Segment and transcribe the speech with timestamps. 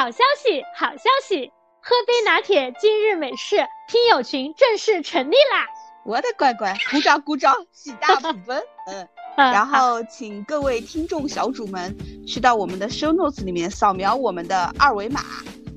[0.00, 1.52] 好消息，好消息！
[1.82, 3.56] 喝杯拿铁，今日美事
[3.86, 5.66] 听友群正式成立啦！
[6.06, 8.62] 我的乖乖，鼓掌鼓掌，喜大普奔。
[8.88, 11.94] 嗯，然后请各位听众小主们
[12.26, 15.20] 去到我们的 show notes 里面扫描我们的二维码，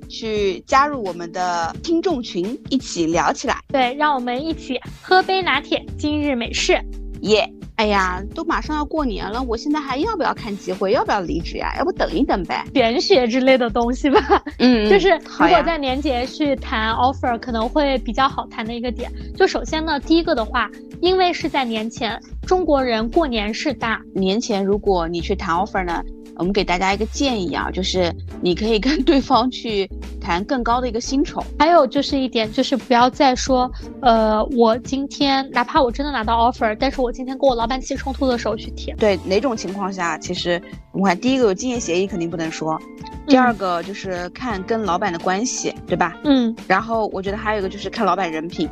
[0.10, 3.58] 去加入我们的听众群，一起聊起来。
[3.74, 6.80] 对，让我们一起喝杯拿铁，今日美事，
[7.24, 7.46] 耶！
[7.76, 10.92] 哎呀，都马上要过年了，我现在还要不要看机会？
[10.92, 11.74] 要不要离职呀？
[11.78, 12.64] 要不等一等呗？
[12.74, 14.44] 玄学之类的东西吧。
[14.60, 15.10] 嗯， 就是
[15.40, 19.12] 如果在年节去谈 offer，可能会比较好谈的一个点。
[19.36, 20.70] 就首先呢，第一个的话，
[21.02, 24.00] 因为是在年前，中国人过年是大。
[24.14, 26.04] 年前如果你去谈 offer 呢？
[26.36, 28.12] 我们给大家一个建议啊，就是
[28.42, 29.88] 你可以跟对方去
[30.20, 31.40] 谈更高的一个薪酬。
[31.60, 38.94] 还有就是一点，就是不要再说，呃，我今天哪怕我真的拿到 offer，但是我今天跟我老板起冲突的时候去提。
[38.94, 42.80] 对，哪种情况下，其实我们看第一个有竞业协议肯定不能说，
[43.28, 46.14] 第二个就是看跟老板的关系，对吧？
[46.24, 46.56] 嗯。
[46.68, 48.70] 然后我觉得还有一个就是看老板人品。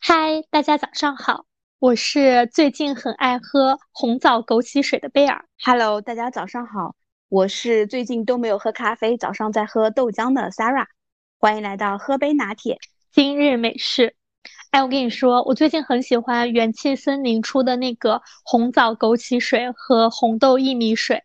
[0.00, 1.46] 嗨大家早上好，
[1.80, 5.44] 我是最近很爱喝红枣枸杞水的贝尔。
[5.64, 6.94] Hello，大家早上好，
[7.28, 10.86] 我是最近都没有喝咖啡，早上在喝豆浆的 Sarah。
[11.38, 12.78] 欢迎来到喝杯拿铁，
[13.12, 14.14] 今日美式。
[14.70, 21.22] 哎，我跟你说，我最近很喜欢元气森林出的那个红枣枸杞水和红豆薏米水。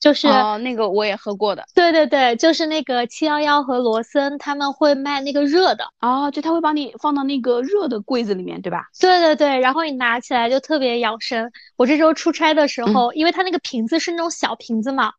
[0.00, 1.64] 就是哦，那个我也喝过的。
[1.76, 8.88] 对对对，就是那个七幺幺和罗森他们会卖那个热的哦，就他会把你放到那个热的柜子里面，对吧？
[8.98, 11.48] 对对对，然后你拿起来就特别养生。
[11.76, 15.12] 我这周出差的时候，因为它那个瓶子是那种小瓶子嘛，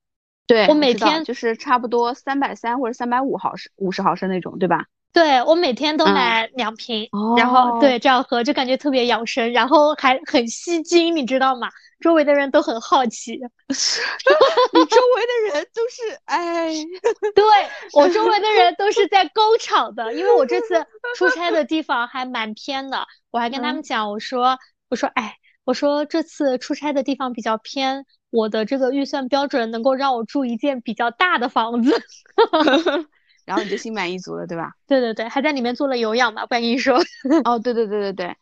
[0.46, 4.86] 对我每天就是差不多三百三或者三百五毫升、五十毫升那种，对吧？
[5.14, 11.70] 对我每天都买两瓶，然后对这样喝就感觉特别养生，然后还很吸睛，你知道吗？
[12.00, 16.74] 周围的人都很好奇， 你周围的人都是哎，
[17.36, 17.46] 对
[17.94, 20.86] 我周围的人都是在工厂的，因为我这次
[21.16, 24.58] 出差的地方还蛮偏的，我还跟他们讲，我说
[24.90, 25.36] 我说哎，
[25.66, 31.94] 我说这次出差的地方比较偏，我的这个预算标准能够让我住一间比较大的房子，
[33.46, 34.74] 然后你就心满意足了，对吧？
[34.88, 37.00] 对对对，还在里面做了有氧嘛，不敢跟你说，
[37.46, 38.36] 哦，对对对对对。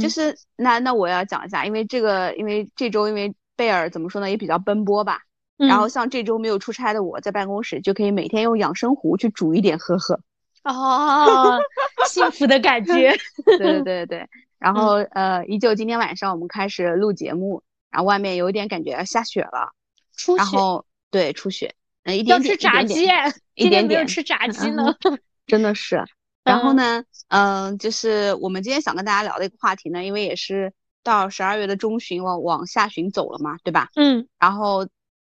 [0.00, 5.18] 就是那那我要讲一下，因为这个，因为这周因为贝尔怎么说呢，也比较奔波吧。
[5.56, 10.20] 然后像这周没有出差的我，在办公室就可以每天用养生壶去煮一点喝喝。
[10.62, 11.58] 哦，
[12.06, 13.10] 幸福的感觉。
[13.44, 14.28] 对对对对对。
[14.60, 19.72] 然后呃，依旧今天晚上我们开始录节目，然后外面有一点感觉要下雪了。
[20.14, 20.38] 出雪。
[20.38, 22.50] 然后对出雪，嗯，一点点。
[22.50, 23.08] 要吃炸鸡，
[23.54, 24.94] 一点点吃炸鸡呢。
[25.48, 26.04] 真的是。
[26.44, 30.72] 然后呢，嗯，就是我们今天想跟大家聊的一个话题呢，因为也是
[31.02, 33.88] 到十二月的中旬往往下旬走了嘛，对吧？
[33.96, 34.28] 嗯。
[34.38, 34.86] 然后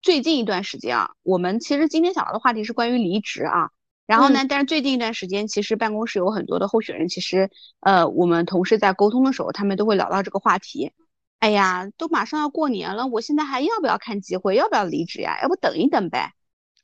[0.03, 3.71] 最近一段时间啊，我们其实今天想聊的话题是关于离职啊。
[4.06, 10.92] 然后呢，但是最近一段时间，其实办公室有很多的候选人，其实呃，我们同事在沟通的时候，他们都会聊到这个话题。
[11.38, 14.54] 哎呀，都马上要过年了，我现在还要不要看机会？
[14.54, 15.38] 要不要离职呀？
[15.42, 16.32] 要不等一等呗，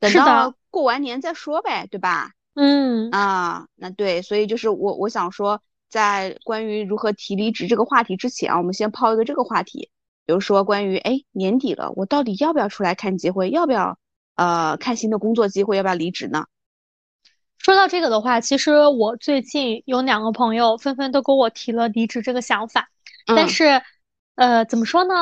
[0.00, 2.30] 等到过完年再说呗，对吧？
[2.54, 9.90] 嗯啊，那对，所以就是我我想说，在关于如何提离职这个话题之前啊，我们先抛一个这个话题，
[10.26, 13.96] 比如说关于哎年底了，我到底要不要出来看机会，要不要
[14.34, 16.46] 呃看新的工作机会，要不要离职呢？
[17.58, 22.88] 说到这个的话，其实我最近有两个朋友纷纷都跟我提了离职这个想法，
[23.26, 23.82] 但是
[24.36, 25.14] 呃怎么说呢？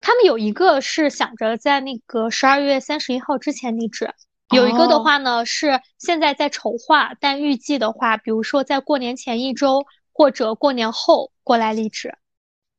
[0.00, 4.12] 他们有一个是想着在那个十二月三十一号之前离职。
[4.50, 12.14] 有一个的话呢，是现在在筹划，但预计的话，比如说在过年前一周或者过年后过来离职，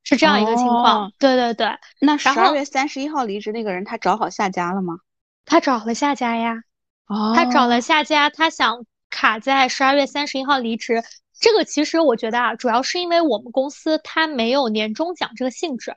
[0.03, 1.11] 是这样一个情况。
[1.17, 1.67] 对对对，
[1.99, 4.99] 那十二月三十一号离职那个人，他找好下家了吗？
[5.45, 6.61] 他找了下家呀。
[7.07, 7.33] 哦。
[7.35, 11.01] 他找了下家，他想卡在十二月三十一号离职。
[11.39, 15.95] 这个其实我觉得啊，主要是因为我们公司它没有年终奖这个性质，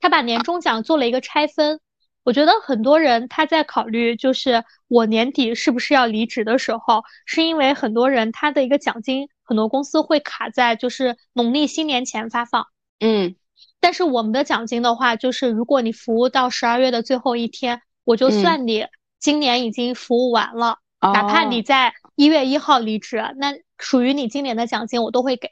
[0.00, 1.80] 它把年终奖做了一个拆分。
[2.24, 12.66] 我觉得很多人他在考虑，就是我年底是不是要离职的时候，是因为很多人他的一个奖金，很多公司会卡在就是农历新年前发放。
[13.00, 13.34] 嗯，
[13.80, 18.86] 但是我们的奖金的话，就是如果你服务到十二月的最后一天，我就算你
[19.18, 25.48] 今年已经服务完了，哪怕你在一月一号离职，那属于你今年的奖金我都会给。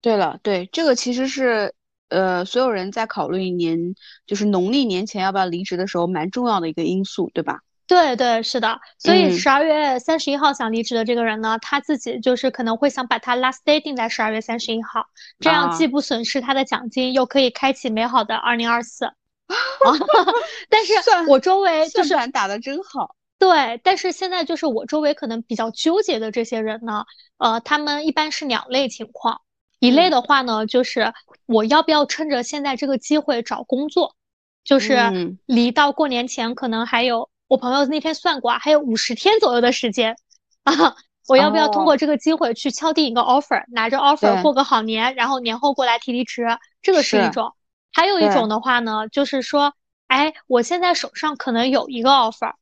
[0.00, 1.74] 对了，对这个其实是。
[2.10, 3.94] 呃，所有人在考虑年，
[4.24, 7.58] 就是农历年前要不要离职的时候，蛮重要的一个因素，对吧？
[7.88, 8.78] 对对，是的。
[8.98, 15.06] 所以十二月三十一号想离职的这个人呢，他自己就是可能会想把他 last day 定在十二月三十一号，
[15.40, 19.10] 这样既不损失他的奖金，又可以开启美好的二零二四。
[20.68, 20.92] 但是，
[21.26, 23.16] 我周围就是打的真好。
[23.38, 27.04] 对，但是现在就是我周围可能比较纠结的这些人呢，
[27.36, 29.40] 呃，他们一般是两类情况。
[29.80, 31.12] 一类的话呢，就是
[31.44, 34.16] 我要不要趁着现在这个机会找工作，
[34.62, 40.16] 就是离到过年前可能还有，我朋友那天算过啊，还有五十天左右的时间
[40.64, 40.96] 啊，
[41.28, 46.46] 我要不要通过这个机会去敲定一个 offer，拿着 offer 过个好年，然后年后过来提离职，
[46.80, 47.52] 这个是一种。
[47.92, 49.74] 还有一种的话呢，就是说，
[50.06, 52.54] 哎，我现在手上可能有一个 offer。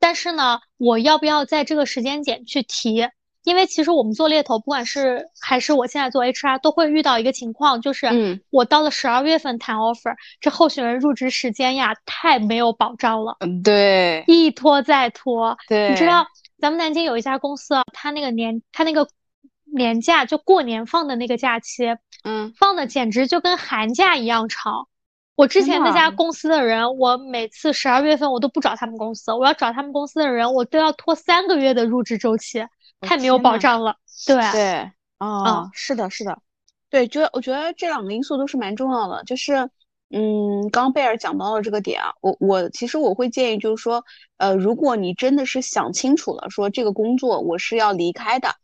[0.00, 3.06] 但是呢，我要不要在这个时间点去提？
[3.44, 8.06] 因为其实我们做猎头，不管是还是我现在做 HR，都会遇到一个情况，就是，
[8.50, 13.36] 我到了十二月份谈 offer，这候选人入职时间呀，太没有保障了。
[13.40, 15.56] 嗯，对，一拖再拖。
[15.68, 16.26] 对，你知道
[16.58, 19.08] 咱们南京有一家公司啊，他那个年，他那个
[19.74, 21.84] 年假就过年放的那个假期，
[22.24, 24.86] 嗯，放的简直就跟寒假一样长。
[25.40, 32.62] 我之前那家公司的人，我每次十二月份我都不找他们公司，我要找他们公司的人，我都要拖三个月的入职周期，
[33.00, 33.96] 太没有保障了。
[34.26, 36.38] 对对，哦，是的，是的，
[36.90, 39.24] 对，觉得我觉得这两个因素都是蛮重要的。
[39.24, 39.54] 就是，
[40.10, 44.04] 嗯，刚贝尔讲到了这个点啊，我我其实我会建议，就是说，
[44.36, 48.54] 呃，如果你真的是想清楚了，说这个工作我是要离开的，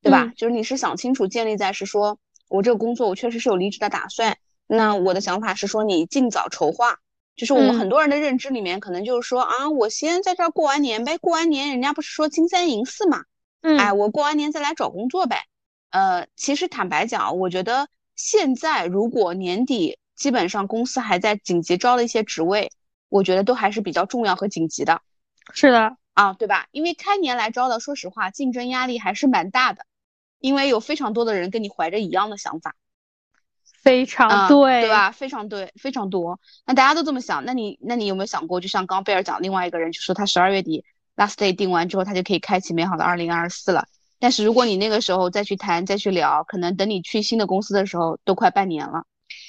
[0.00, 0.32] 对吧？
[0.36, 2.18] 就是你是想清楚，建立在是说
[2.48, 4.36] 我这个工作我确实是有离职的打算。
[4.66, 6.98] 那我的想法是说，你尽早筹划。
[7.36, 13.24] 就是我们很多人的认知里面，可能就是说啊，我先在这儿过完年呗，过完年人家不是说金三银四嘛，
[13.60, 15.42] 嗯，哎，我过完年再来找工作呗。
[15.90, 22.70] 呃，其实坦白讲，我觉得现在如果年底基本上公司还在紧急招的一些职位，
[23.08, 25.02] 我觉得都还是比较重要和紧急的。
[25.52, 26.68] 是的，啊，对吧？
[26.70, 29.84] 因为开年来招的，说实话，竞争压力还是蛮大的，
[30.38, 32.76] 因为有非常多的人跟你怀着一样的想法。
[33.84, 35.10] 非常对，对吧？
[35.12, 36.40] 非常对，非常多。
[36.66, 40.84] 那大家都这么想，那你那你有没有想过，就像刚贝尔讲，另外一个人就说他十二月底
[41.16, 43.86] last day 定完之后，他就可以开启美好的二零二四了。
[44.18, 49.04] 但是如果你那个时候再去谈、再去聊，可能等你去新的公司的时候，都快半年了，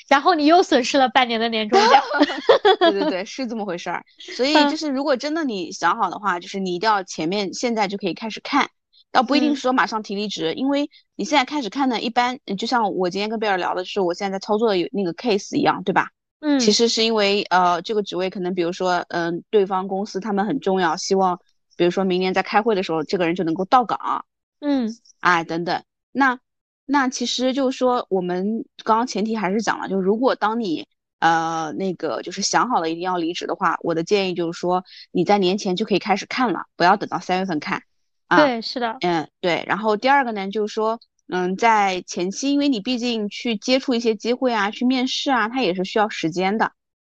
[0.09, 2.03] 然后你又损失了半年的年终奖。
[2.79, 4.03] 对对对，是这么回事儿。
[4.35, 8.69] 所以就是，如果真的你想好的话，就是你一定要前面现在就可以开始看。
[9.15, 16.09] 倒不一定说马上提离职，因为你现在开始看呢，一般就像我今天跟贝尔聊的，就是我现在在操作的有那个 case 一样，对吧？
[16.41, 21.39] 嗯，其实是因为呃这个职位可能比如说嗯对方公司他们很重要，希望
[21.77, 24.25] 比如说明年在开会的时候这个人就能够到岗，
[24.59, 26.37] 嗯，哎等等，那
[26.85, 30.85] 那其实就是说我们刚刚前提还是讲了，就如果当你
[31.19, 37.81] 呃那个就是想好了一定要离职的话，我的建议就是说你在年前就可以开始看了，不要等到三月份看。
[38.27, 46.71] 对，是的，嗯，对，然后第二个呢，就是说，嗯，在前期，因为你毕竟去接触一些机会啊，去面试啊，它也是需要时间的，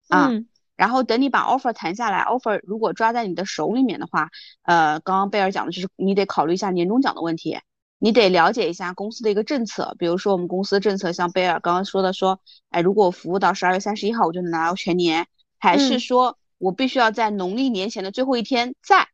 [0.08, 0.30] 啊，
[0.76, 4.30] 然后等你把 offer 谈下来，offer 如果抓在你的手里面的话，
[4.62, 7.58] 呃，刚刚贝尔讲的就是你得考虑一下年终奖的问题，
[7.98, 12.40] 你得了解一下公司的一个政策，比如说我们公司的政策，像贝尔刚刚说的，说，
[12.70, 15.26] 哎，如果我服务到十二月三十一号，我就能拿到全年，
[15.58, 19.08] 还是说我必须要在农历年前的最后一天在。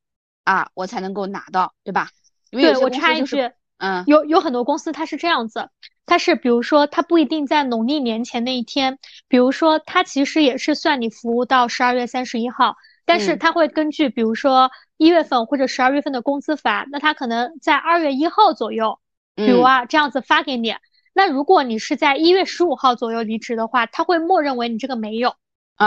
[0.46, 2.08] 啊，我才能够拿到，对吧？
[2.52, 5.68] 对我插一句，嗯，有有很多公司它是这样子，
[6.06, 19.00] 它是比如说它不一定在农历年前那一天，比如说它其实也是算你服务到十二月三十一号，但是它会根据比如说一月份或者十二月份的工资发，那它可能在二月一号左右，
[19.34, 20.76] 比如啊这样子发给你。
[21.12, 25.34] 那如果你是在一月十五号左右离职的话，他会默认为你这个没有。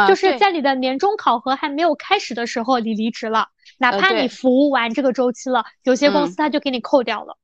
[0.07, 3.47] 就是在你的年终考核还没有开始的时候，你离职了，
[3.79, 7.37] 哪怕你服务完这个周期了，有些公司他就给你扣掉了。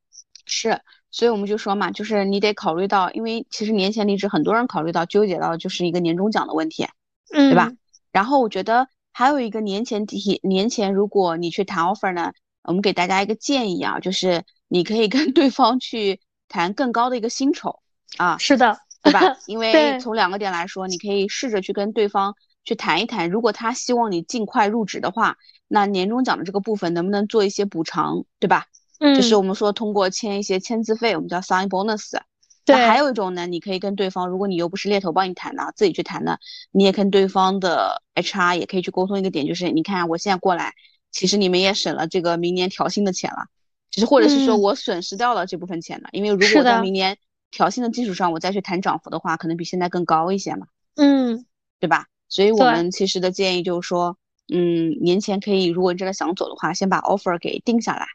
[0.46, 6.88] 是，所以我们就说嘛，就是你得考虑到，因为其实年前离职，很多人考虑到纠结到就是一个年终奖的问题，
[7.34, 7.72] 嗯，对吧？
[8.12, 17.80] 然后我觉得还有一个年前提，年前如果你去谈 offer 呢，我们给大家一个建议啊，就是你可以跟 对方去谈更高的一个薪酬
[18.18, 18.38] 啊。
[18.38, 18.78] 是的。
[19.06, 19.38] 对吧？
[19.46, 28.66] 因为从两个点来说，你可以试着去跟对方去谈一谈，如果他希望你尽快入职的话，那年终奖的这个部分能不能做一些补偿，对吧？
[29.00, 32.18] 嗯，就是我们说通过签一些签字费，我们叫 sign bonus。
[32.66, 36.40] 对，还有一种呢，你可以跟对方，如果你又不是猎头帮你谈的，自己去谈的，
[36.72, 40.74] 你也跟对方的 HR 也可以去沟通一个点，就是你看我现在过来，
[41.12, 43.46] 其实你们也省了这个明年调薪的钱了，
[43.92, 47.18] 其实或者是说我损失掉了这部分钱了，因为如果在明年。
[47.52, 50.68] 调薪的基础上，我再去谈涨幅的话，可能比现在更高一些嘛。
[50.96, 51.46] 嗯，
[51.80, 52.08] 对吧？
[52.28, 54.18] 所以我们其实的建议就是说，
[54.54, 58.06] 嗯，年前可以，如果你真的想走的话，先把 offer 给定下来。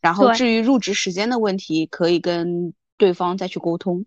[0.00, 4.04] 然后至于入职时间的问题，可以跟对方再去沟通。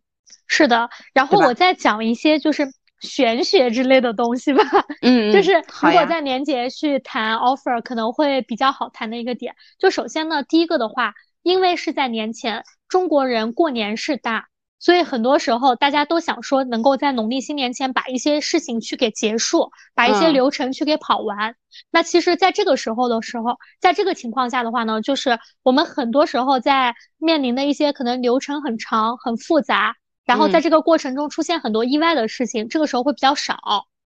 [0.48, 2.68] 是的，然后我再讲一些就是
[3.00, 4.64] 玄学之类的东西吧。
[5.02, 9.56] 嗯，就是如果在年节去谈 offer，可能会比较好谈的一个点。
[9.78, 14.48] 就首先呢，第一个的话，因为是在年前，中国人过年是大。
[14.78, 21.56] 所以很多时候，大家都想说能够在农历新年前把一些事情去给结束，把一些流程去给跑完。
[21.90, 33.58] 那其实，在这个时候的时候，在这个情况下的话呢，就是我们很多时候在面临的一些可能流程很长、很复杂，然后在这个过程中出现很多意外的事情，这个时候会比较少。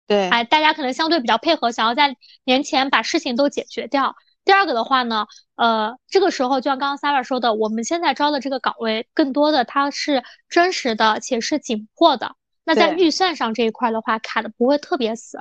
[0.08, 2.16] 对，哎，大家可能相对比较配合，想要在
[2.46, 4.16] 年前把事情都解决掉。
[4.46, 12.36] 第二个的话呢，呃，这个时候就像刚刚 Sarah 说的，我们现在招的这个岗位，更多的它是真实的且是紧迫的。
[12.66, 15.38] 那在预算上这一块的话，卡的不会特别死。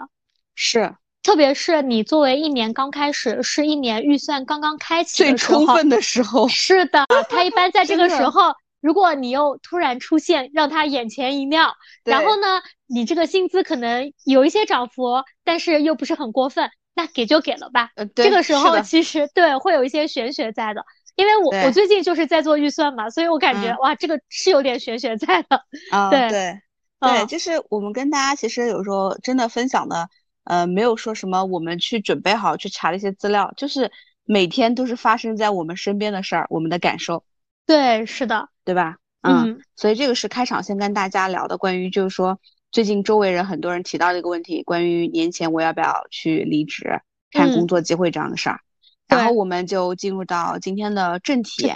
[0.54, 6.48] 是，特别是你作为一年刚开始，是一年预算刚刚开启最充分的时候。
[6.48, 11.72] 是的， 他一般在这个时候，如果你又突然出现，让他眼前一亮，
[12.04, 16.70] 然后呢，你这个薪资可能有一些涨幅，但是又不是很过分。
[16.94, 17.90] 那给就给了吧。
[18.14, 20.84] 这个时候其实对会有一些玄学在的，
[21.16, 25.62] 因为我我最近就是在做预算嘛，所以我感觉哇，这个是有点玄学在的。
[25.90, 26.60] 啊，对对
[27.00, 30.08] 对，就是我们跟大家其实有时候真的分享的，
[30.44, 33.90] 呃，没有说什么我们去准备好去查的一些资料，就是
[34.24, 37.24] 每天都是发生在我们身边的事儿，我们的感受。
[37.64, 38.96] 对，是的，对吧？
[39.22, 42.38] 嗯，所以这个是开场先跟大家聊的，关于就是说。
[42.72, 48.60] 最近周围人很多人提到一个问题，关于年前我要不要去离职、看工作机会这样的事儿，
[49.06, 51.70] 然后我们就进入到今天的正题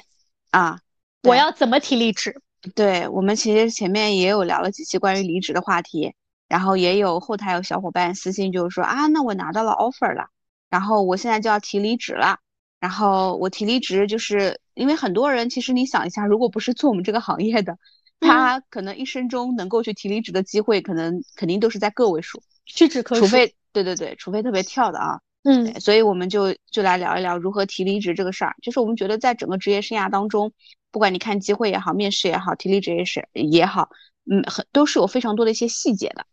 [0.50, 0.80] 啊，
[1.22, 2.40] 我要怎么提离职？
[2.74, 6.14] 对我们其实前面也有聊了几期关于离职的话题，
[6.48, 10.28] 然后也有后台有小伙伴私信就是说啊，那我拿到了 offer 了，
[10.70, 12.38] 然后我现在就要提离职了，
[12.80, 17.76] 然后我提离职就是因为很多人其实你想一下，如果不是做我们这个行业的。
[18.20, 23.22] 他可能一生中能够去提离职的机会，可能肯定都是在个位数，屈指可数。
[23.22, 25.20] 除非对对对，除非特别跳的啊。
[25.42, 28.56] 嗯，所以我们就就来聊一聊如何提离职这个事儿。
[28.62, 30.52] 就是我们觉得在整个职业生涯当中，
[30.90, 33.90] 不管你看机会也好，面试也好，提离职也是也好，
[34.28, 36.26] 嗯，很都是有非常多的一些细节的，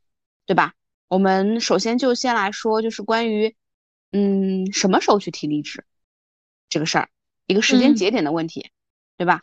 [0.48, 0.74] 对吧？
[1.10, 3.56] 我们首先就先来说，就是关于
[4.12, 5.86] 嗯什么时候去提离职
[6.68, 7.10] 这个事儿，
[7.46, 8.72] 一个时间节点的问题，
[9.16, 9.42] 对吧？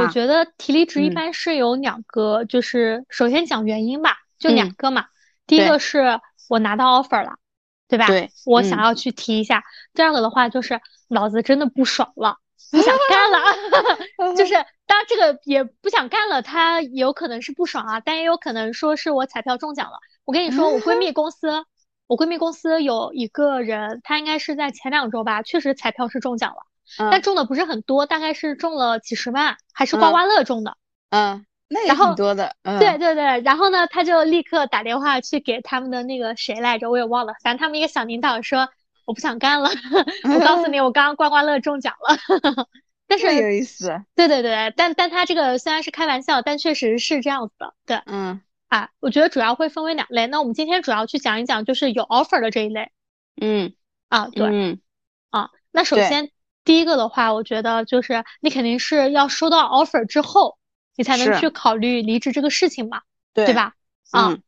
[0.00, 5.06] 我觉得提离职一般是有两个，就是首先讲原因吧，就两个嘛。
[5.46, 7.34] 第一个是我拿到 offer 了，
[7.88, 8.06] 对吧？
[8.06, 9.62] 对，我想要去提一下。
[9.92, 12.38] 第二个的话就是脑子真的不爽了，
[12.70, 13.38] 不想干了。
[14.36, 14.54] 就是
[14.86, 19.98] 当然这个也不想干了，他有可能是不爽啊，但也有可能说是我彩票中奖了。
[20.24, 21.64] 我跟你说，我闺蜜公司，
[22.06, 26.62] 我闺蜜公司有一个人，她应该是在前两周吧，确实彩票是中奖了。
[26.98, 30.76] 但中的不是很多，大概是中了几十万，还是刮刮乐中的。
[31.10, 32.54] 嗯，那也挺多的。
[32.62, 37.34] 嗯，对对对，然后呢，他就立刻打电话去给他们的那个谁来着，我也忘了。
[37.42, 38.68] 反正他们一个小领导说，
[39.04, 39.70] 我不想干了。
[40.34, 42.66] 我告诉你， 我刚刚刮刮乐中奖了。
[43.08, 44.02] 但是有意思。
[44.14, 47.74] 对对对，但但他这个虽然是开玩笑，但确实是这样子的。
[47.84, 50.26] 对，嗯，啊，我觉得主要会分为两类。
[50.26, 52.90] 那我们今天主要去讲一讲，就是有 offer 的这一类。
[53.38, 53.74] 嗯，
[54.08, 54.80] 啊，对，嗯，
[55.30, 56.30] 啊，那首先。
[56.64, 60.58] 第一个的话，我觉得就是你肯定是要收到 offer 之后，
[60.96, 63.02] 你才能去考虑离职这个事情嘛，
[63.34, 63.74] 对吧？
[64.10, 64.38] 啊，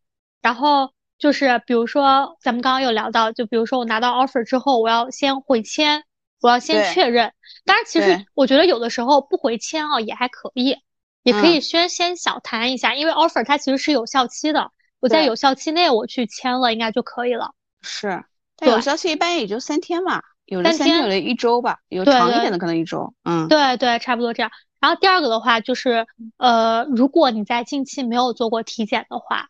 [0.42, 6.04] 然后就是比如说咱们刚刚有聊到，就比如说我拿到 offer 之后，我要先回签，
[6.40, 7.33] 我要先确认。
[7.64, 10.76] 当然，其实我觉得有的时候不回签啊也还可以，
[11.23, 17.52] 也可以先先小谈一下，因为 offer 它其实是有效期的，我在有效期内我去签了应该就可以了。
[17.80, 18.25] 是，
[18.61, 20.23] 有效期一般也就三天嘛。
[20.46, 23.14] 有的三天，有的一周吧，有长一点的可能一周。
[23.24, 24.50] 嗯，对对，差不多这样。
[24.80, 29.48] 然后第二个的话就是，呃，如果你在近期没有做过体检的话，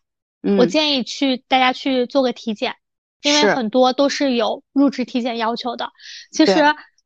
[0.57, 2.75] 我建议去大家去做个体检，
[3.21, 5.91] 因为很多都是有入职体检要求的。
[6.31, 6.53] 其实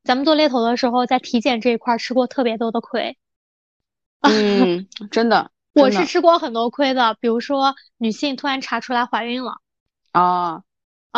[0.03, 3.17] 咱们做猎头的时候，在体检这一块吃过特别多的亏。
[4.21, 7.17] 嗯， 真的，我是吃过很多亏的。
[7.19, 9.53] 比如说，女性突然查出来怀孕了。
[10.11, 10.61] 啊，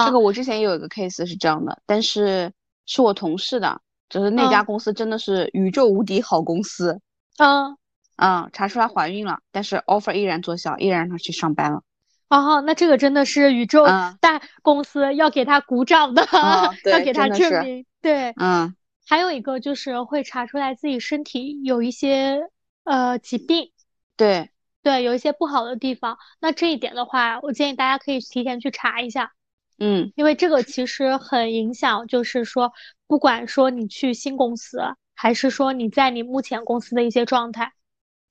[0.05, 2.53] 这个我之前也有一个 case 是这样的，但是。
[2.93, 7.00] 是我同事的，就是那家公司真的是宇宙无敌好公司，
[7.38, 7.77] 嗯
[8.17, 11.83] 嗯，查出来怀孕了，但是 offer 依然作效，依然让她去上班了。
[12.27, 13.86] 哦，那这个真的是宇宙
[14.19, 16.27] 大公司，要给他鼓掌的，
[16.91, 17.86] 要给他证明。
[18.01, 18.75] 对，嗯，
[19.07, 22.41] 还有一个就是会查出来自己身体有一些
[22.83, 23.71] 呃疾病，
[24.17, 24.50] 对
[24.83, 26.17] 对，有一些不好的地方。
[26.41, 29.31] 那这一点的话，我建议大家可以提前去查一下。
[29.83, 32.71] 嗯，因为这个其实很影响，就是说，
[33.07, 34.79] 不管说你去新公司，
[35.15, 37.73] 还是说你在你目前公司的一些状态。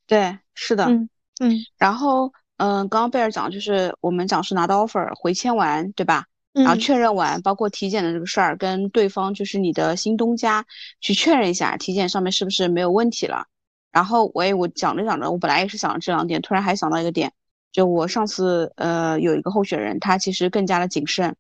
[0.07, 1.57] 对，是的，嗯嗯。
[1.76, 6.26] 然后，嗯，刚刚贝尔讲就是我们讲是拿到 offer 回签完，对吧？
[6.52, 10.64] 然后确认完，包括体检的这个事儿，跟对方就是你的新东家
[11.00, 13.47] 去确认一下，体检上面是不是没有问题了。
[13.92, 17.33] 然后我也我讲着讲着，我本来也是想这两点，突然还想到一个点，
[17.73, 21.37] 就我上次呃有一个候选人，他其实更加的谨慎，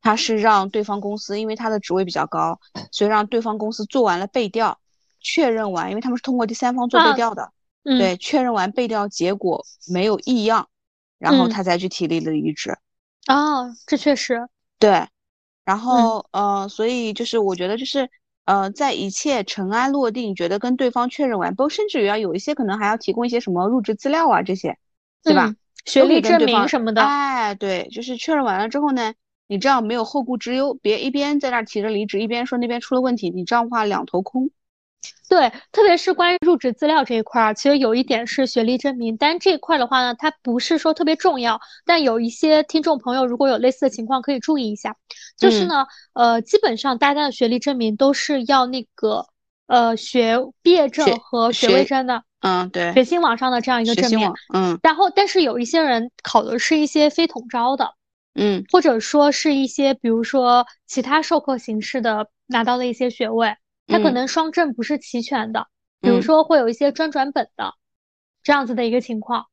[0.00, 2.58] 他是让对方公司，因为他的职位比较高，
[2.90, 4.78] 所以让对方公司做完了背调，
[5.20, 10.68] 确认完，因为他们是通过第三方做背调的，对，确认完背调结果没有异样，
[11.18, 12.76] 然后他才去提离了离职。
[13.26, 14.48] 哦，这确实。
[14.78, 15.06] 对，
[15.64, 18.10] 然后呃，所以就是我觉得就是
[18.44, 24.76] 呃，在一切尘埃落定，觉得跟对方确认完，不甚至于要有一些可能还要提供一些什么入职资料啊这些，
[25.22, 25.54] 对吧？
[25.84, 27.02] 学历证明什么的。
[27.02, 29.14] 哎，对，就是确认完了之后呢，
[29.46, 34.50] 你这样没有后顾之忧，别一边在那提着离职，一边说那边出了问题，你这样的话两头空。
[35.28, 41.60] 对，特别是关于入职资料这一块儿，其实有一点是学历证明，但这一块的话呢，它不是说特别重要。
[41.84, 44.96] 但有一些听众朋友如果有类似的情况，可以注意一下。
[45.36, 49.26] 就是呢，呃，基本上大家的学历证明都是要那个
[49.66, 52.22] 呃学毕业证和学位证的。
[52.44, 52.92] 嗯，对。
[52.92, 54.30] 学新网上的这样一个证明。
[54.52, 54.78] 嗯。
[54.82, 57.94] 然后，但是有一些人考的是一些非统招的。
[58.34, 58.64] 嗯。
[58.70, 63.56] 或者说是一些，比如说其他授课形式的拿到的一些学位。
[63.86, 65.66] 他可能双证不是齐全的，
[66.00, 67.74] 比如说会有一些专转本的
[68.42, 69.44] 这样子的一个情况，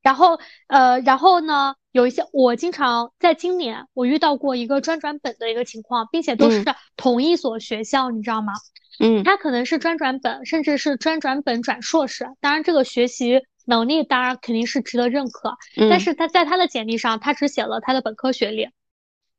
[0.00, 0.38] 然后
[0.68, 6.64] 呃，然后呢，有一些我经常在今年我遇到过一个专转本的一个情况，并且都是
[6.96, 8.52] 同一所学校，你知道吗？
[9.00, 15.56] 嗯，他可能是专转本，甚至是专转本转硕士，当然这个学习能力当然肯定是值得认可，
[15.88, 18.68] 但是他在他的简历上他只写了他的本科学历，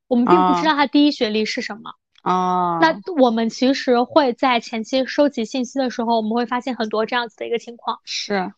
[0.07, 1.91] 我们并不知道他第一学历是什么。
[2.23, 7.99] 哦，那我们其实会在前期收集信息的时候，我们会发现很多这样子的一个情况。
[8.03, 8.51] 是，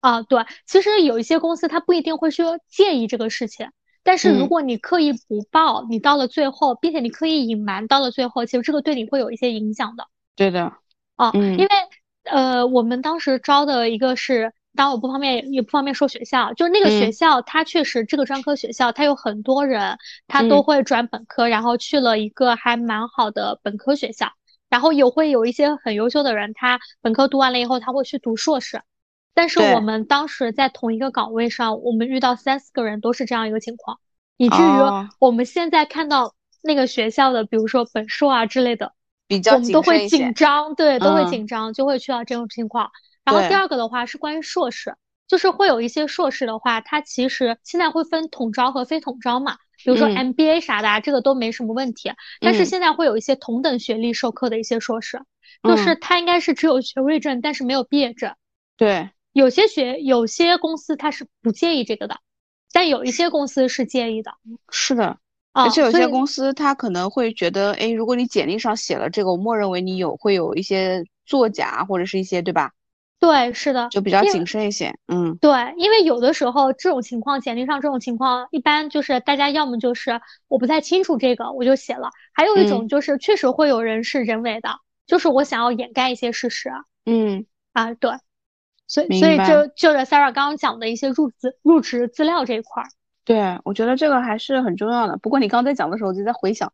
[0.00, 3.70] 啊，对，其实有一些公司他不一定会说介意这个事情，
[4.04, 10.06] 但是如果你刻意不报，你到了最后，并且你刻意隐瞒到了最后，其实这个对你会有一些影响的。
[10.38, 10.72] 对的，
[11.16, 11.68] 啊，因为
[12.24, 14.52] 呃，我们当时招的一个是。
[14.76, 19.98] 当然我不方便，也不方便说学校，就是那个学校，它确实这个专科学校，它有很多人，
[20.28, 24.30] 他都会转本科，然后去了一个还蛮好的本科学校，
[24.68, 28.80] 然后有会有一些很优秀的人，他本科读完了以后，他会去读硕士。
[29.34, 33.98] 但是我们当时在同一个岗位上，我们遇到三四个人都是这样一个情况，
[34.36, 34.76] 以至于
[35.18, 38.92] 我们现在看到那个学校的，比如说本硕啊之类的，
[39.28, 42.90] 比较我们都会紧张，对，都会紧张，就会去到这种情况。
[43.24, 44.96] 然后第二个的话是关于硕士，
[45.28, 52.10] 就是会有一些硕士的话，它其实现在会分统招和非统招嘛，比如说 MBA 啥的，这个都没什么问题。
[52.40, 55.20] 但是现在会有一些同等学历授课的一些硕士，
[55.62, 58.34] 就是它应该是只有学位证，但是没有毕业证。
[58.78, 62.20] 对，有些学有些公司它是不介意这个的，
[62.72, 64.32] 但有一些公司是介意的。
[64.70, 65.18] 是的，
[65.52, 72.72] 而且有些公司他可能会觉得，哎，如果你简历上写了这个，我默认为你有会有一些作假或者是一些，对吧？
[73.18, 74.94] 对，是的，就比较谨慎一些。
[75.08, 84.70] 嗯，对，因为有的时候这种情况，简历上这种情况，一般就是大家要么就是我不太清楚这个，我就写了；还有一种就是确实会有人是人为的，
[85.08, 86.70] 就是我想要掩盖一些事实。
[87.06, 88.12] 嗯，啊，对，
[88.86, 92.88] 所以所以就就是 Sarah 刚刚讲的一些入职入职资料这一块儿。
[93.28, 95.18] 对，我觉得这个还是很重要的。
[95.18, 96.72] 不过你刚才讲的时候，我就在回想。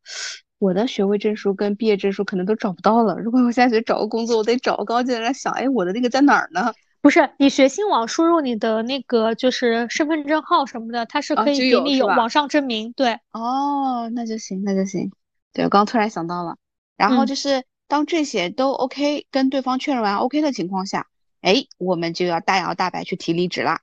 [0.61, 3.19] 我的学位证书跟毕业证书可能都找不到了。
[3.19, 4.77] 如果我现在去找个工作，我得找。
[4.77, 6.73] 刚刚就在那想，哎，我的那个在哪儿呢？
[7.03, 12.93] 不是，你学信网输入你的那个就是身份证号什么的，它是可以给你有网上证明。
[12.93, 15.11] 对，哦，那就行，那就行。
[15.53, 16.55] 对，我刚突然想到了。
[16.97, 21.09] 然后就是当这些都 OK，跟对方确认完 OK 的情况下，
[21.41, 23.81] 哎，我们就要大摇大摆去提离职啦。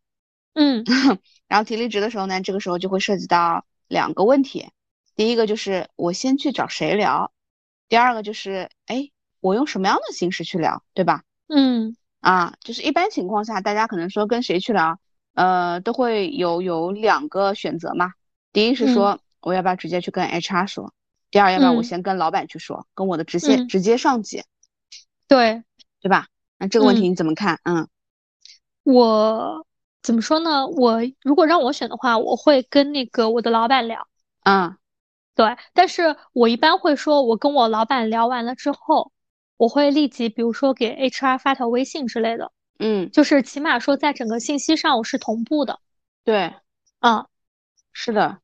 [0.53, 0.83] 嗯，
[1.51, 4.69] 然后提离职的时候呢，这个时候就会涉及到两个问题。
[5.17, 7.33] 第一个就是我先去找谁聊，
[7.89, 9.09] 第二个就是哎，
[9.41, 11.23] 我用什么样的形式去聊，对吧？
[11.49, 14.97] 嗯，啊，就是一般情况下，大家可能说跟谁去聊，
[15.33, 18.13] 呃，都会有有两个选择嘛。
[18.53, 20.93] 第一是说我要不要直接去跟 HR 说，
[21.31, 24.45] 第二要不要我先跟老板去说，跟我的直接直接上级，
[25.27, 25.63] 对
[25.99, 26.27] 对吧？
[26.57, 27.59] 那这个问题你怎么看？
[27.65, 27.89] 嗯，
[28.83, 29.65] 我
[30.01, 30.67] 怎么说呢？
[30.67, 34.07] 我如果让我选的话，我会跟那个我的老板聊。
[34.43, 34.77] 嗯。
[35.33, 39.11] 对，但是我一般会说，我跟我老板聊完了之后，
[39.55, 45.79] 我会立即，比如说给 HR 发条微信之类的，嗯，就是起码说在整个信息上我是同步的。
[46.25, 46.53] 对，
[46.99, 47.25] 嗯，
[47.93, 48.39] 是的。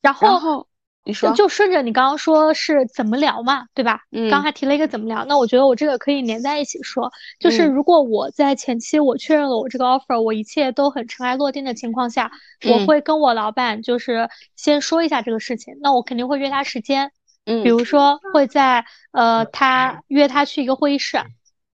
[0.00, 0.66] 然后，
[1.06, 4.00] 你说就顺着你刚刚说是怎么聊嘛，对吧？
[4.10, 12.32] 嗯，刚还提了一个怎么聊，那我觉得我这个可以连在一起说，就是如果我在前期我确认了我这个 offer，我一切都很尘埃落定的情况下，
[12.68, 17.12] 我会跟我老板就是先说一下这个事情，那我肯定会约他时间，
[17.44, 21.18] 嗯，比如说会在呃他约他去一个会议室，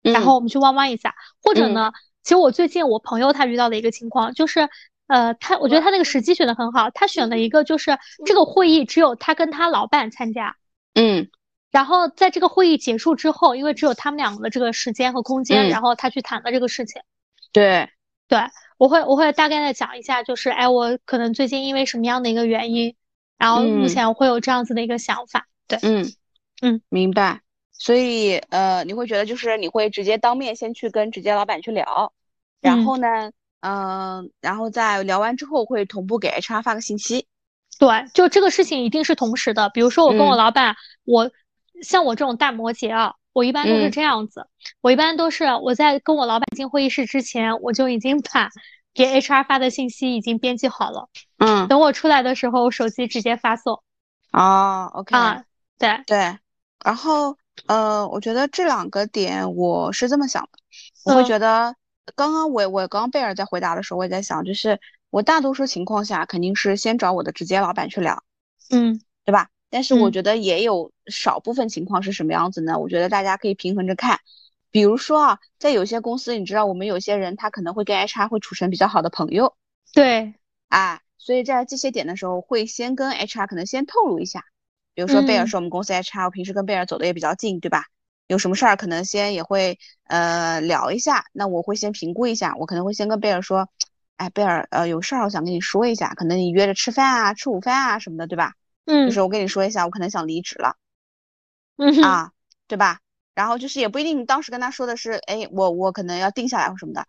[0.02, 1.90] 然后我们去弯弯一下，或者呢，
[2.22, 4.68] 其实我最近我朋友他遇到的一个情况就是。
[5.06, 10.56] 呃，他我觉得他那个时机选的很好，他选了一个就是这个会议只有他跟他老板参加，
[10.94, 11.30] 嗯，
[11.70, 17.00] 然后在这个会议结束之后，因为只有他们两个的这个时间和空间，然后他去谈了这个事情。
[17.52, 17.88] 对，
[18.26, 18.40] 对
[18.78, 22.96] 我会我会大概的讲一下，就是哎，我可能最近因为什么样的一个原因，
[23.38, 25.46] 然后目前会有这样子的一个想法。
[25.68, 26.12] 对，嗯
[26.62, 27.42] 嗯，明白。
[27.72, 32.12] 所以呃，你会觉得就是你会直接当面先去跟直接老板去聊，
[32.60, 33.06] 然后呢？
[33.06, 33.32] 嗯，
[34.40, 37.26] 然后在聊完之后会同步给 HR 发个信息。
[37.78, 39.68] 对，就这个事情一定是同时的。
[39.70, 40.74] 比如说我跟我老板，
[41.04, 41.30] 我
[41.82, 44.46] 像我这种大摩羯啊，我一般都是这样子。
[44.80, 48.50] 我一般都是我在跟我老板进会议室之前，我就已经把
[48.94, 51.08] 给 HR 发的信息已经编辑好了。
[51.38, 53.82] 嗯，等我出来的时候，手机直接发送。
[54.32, 55.14] 哦，OK。
[55.14, 55.44] 啊，
[55.78, 56.38] 对对。
[56.82, 60.58] 然后呃，我觉得这两个点我是这么想的，
[61.04, 61.74] 我会觉得。
[62.14, 68.22] 刚刚我我刚贝尔在回答的时候，我也在想，就是我大多数情况下肯定是先找我的直接老板去聊，
[68.70, 69.48] 嗯，对吧？
[69.68, 72.78] 但是我觉得也有少部分情况是什么样子呢？
[72.78, 74.20] 我觉得大家可以平衡着看，
[74.70, 79.56] 比如说啊，在有些公司，你知道我们有些人他可能会跟 HR 会处成比较好的朋友，
[79.92, 80.34] 对，
[80.68, 84.44] 啊，所以在这些点的时候会先跟 HR 可能先透露一下，
[84.94, 87.84] 比如说贝尔是我们公司 HR，我平时跟贝尔走的也比较近，对吧？
[88.26, 93.68] 有什么事儿可能先也会呃聊一下，那我会先评估一下，我可能会先跟贝尔说，
[94.16, 98.54] 哎，贝尔，呃，有事儿我想跟你说一下，可能你约着吃饭啊，吃午饭啊什么的，对吧？
[98.84, 100.76] 嗯，就是我跟你说一下，我可能想离职了，
[101.76, 102.32] 嗯啊，
[102.66, 103.00] 对吧？
[103.34, 107.06] 然后就是也不一定当时跟他说的是，哎，我我可能要定下来或什么的，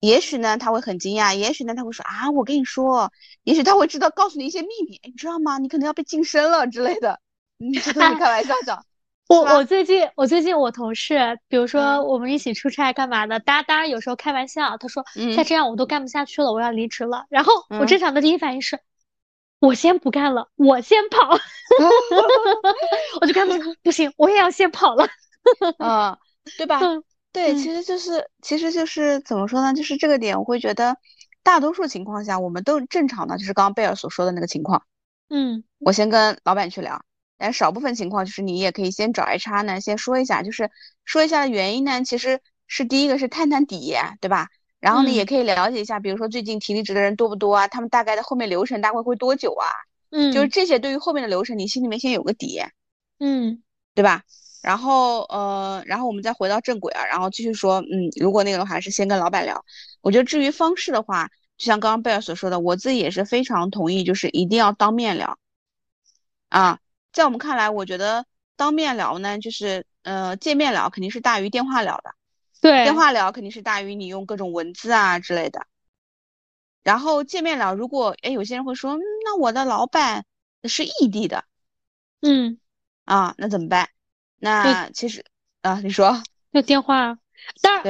[0.00, 3.10] 也许呢他会很惊讶，也许呢他会说啊，我跟你说，
[3.42, 5.58] 也许他会知道告诉你一些秘密，你知道吗？
[5.58, 7.20] 你可能要被晋升了之类的，
[7.56, 8.84] 你这都是开玩笑讲。
[9.32, 15.04] 我我最近我最近我同事，比如说我们一起出差干嘛的，大家当然有时候开玩笑，他说
[15.36, 17.24] 再这样我都干不下去了，我要离职了。
[17.30, 18.78] 然后我正常的第一反应是，
[19.58, 21.18] 我先不干了，我先跑
[23.20, 25.08] 我就干不不行，我也要先跑了，
[25.78, 26.18] 啊，
[26.58, 26.80] 对吧？
[27.32, 29.72] 对，其实就是其实就是怎么说呢？
[29.72, 30.96] 就是这个点，我会觉得
[31.42, 34.82] 大多数情况下我们都正常的，就是刚刚贝尔所说的那个情况。
[35.30, 37.02] 嗯，我先跟老板去聊。
[37.42, 40.70] 但少部分情况就是你也可以先找 HR 呢，先说一下，就是
[41.04, 44.46] 说一下原因呢，其实是第一个是探探底，对吧？
[44.78, 47.66] 然后呢，也可以了解一下，比如说最近提离职的人多不多啊？
[47.66, 49.66] 他们大概的后面流程大概会多久啊？
[50.10, 52.60] 嗯，就是这些对于后面的流程，你心里面先有个底，
[53.18, 53.60] 嗯，
[53.96, 54.22] 对吧？
[54.62, 59.64] 然后呃，然后我们再回到正轨啊，然后继续说，嗯，如果那个的话是先跟老板聊。
[60.00, 65.36] 我觉得至于方式的话，就像刚刚贝尔所说的，我自己也是非常同意，就是一定要当面聊
[66.48, 66.78] 啊。
[67.12, 68.24] 在我们看来，我觉得
[68.56, 72.14] 当面聊呢，就是呃见面聊肯定是大于电话聊的，
[72.60, 75.66] 对，电话聊肯定是大于你用各种文字啊之类的。
[76.82, 80.24] 然后见面聊，如果哎有些人会说，那我的老板
[80.64, 81.44] 是异地的，
[82.22, 82.58] 嗯，
[83.04, 83.90] 啊，那怎么办？
[84.38, 85.24] 那其实
[85.60, 86.22] 啊，你说
[86.52, 87.18] 就电话，
[87.60, 87.84] 但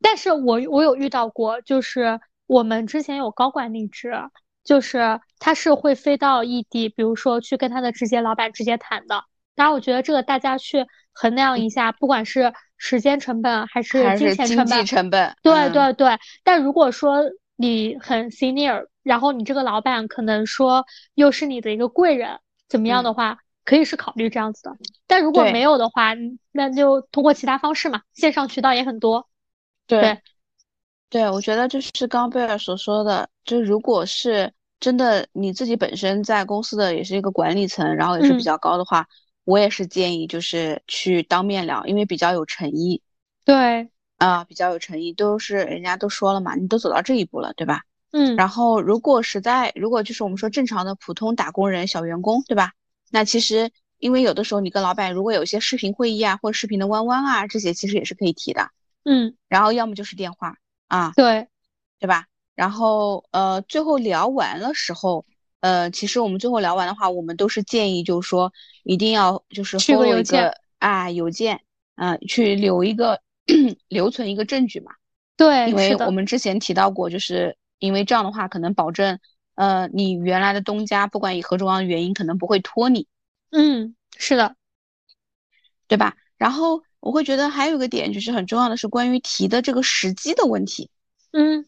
[0.00, 4.12] 但是我我有遇到过，就是我们之前有高管离职。
[4.70, 9.24] 就是他是会飞到异地，比如说去跟他的直接老板直接谈的。
[9.56, 15.36] 当然，我觉得这个大家去衡量一下，不管是时间成本还是金钱成本，成本。
[15.42, 16.16] 对对对。
[16.44, 17.24] 但如果说
[17.56, 24.76] 你很 senior，然后你这个老板可能说又是你的一个贵人，怎么样的话，可以是考虑这样子的。
[25.08, 26.12] 但如果没有的话，
[26.52, 29.28] 那就通过其他方式嘛，线上渠道也很多。
[29.88, 30.20] 对。
[31.08, 39.06] 对，我觉得就是刚刚贝尔所说的，就如果是真的你自己本身在公司的也是一个管理层，然后也是比较高的话，
[39.44, 43.02] 我也是建议就是去当面聊，因为比较有诚意。
[43.44, 47.82] 对，啊，比较有诚意，都是人家都说了嘛，你都走到这一步了，对吧？
[48.12, 48.34] 嗯。
[48.36, 52.72] 然后如果实在，如果就是我们说正常的普通打工人、小员工，对吧？
[53.10, 58.70] 那其实因为有的时候你跟老板如果有一些视频会议啊，或者视频的弯弯啊，这些其实也是可以提的。
[59.04, 59.36] 嗯。
[59.46, 60.56] 然后要么就是电话。
[60.88, 61.46] 啊，对，
[62.00, 62.24] 对吧？
[62.60, 65.24] 然后呃，最后聊完了时候，
[65.60, 68.52] 呃，其实我们最后聊完的话，我们都是建议，就是说
[68.84, 71.62] 一定要就是发一个啊邮件，
[71.96, 73.22] 嗯，去留一个
[73.88, 74.92] 留存一个证据嘛。
[75.38, 79.18] 对，因为我们之前提到过，就是因为这样的话可能保证
[79.54, 83.06] 呃，你原来的东家不管以何种样的原因，可能不会拖你。
[83.52, 84.54] 嗯，是的，
[85.88, 86.14] 对吧？
[86.36, 90.90] 然后我会觉得还有一个点就是很重要的是关于提的这个时机的问题。
[91.32, 91.64] 嗯，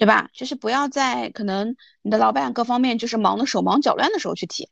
[0.00, 0.30] 对吧？
[0.32, 4.66] 就是不要在可能你的老板各方面就是忙得手忙脚乱的时候去提。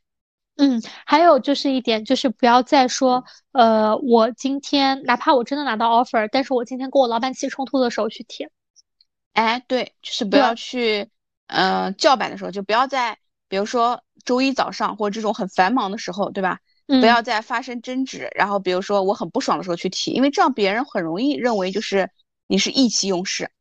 [0.57, 8.47] 嗯，还有就是一点，就是不要再说，呃，我今天哪怕我真的拿到 offer，但是我今天跟我老板起冲突的时候去提。
[9.33, 11.11] 哎，对，就是不要去，
[11.45, 16.57] 呃，叫板的时候，就不要在，比如说周一早上或者这种很繁忙的时候，对吧？
[16.87, 22.09] 不要在发生争执，然后比如说我很不爽的时候去提，因为这样别人很容易认为就是
[22.47, 23.51] 你是意气用事。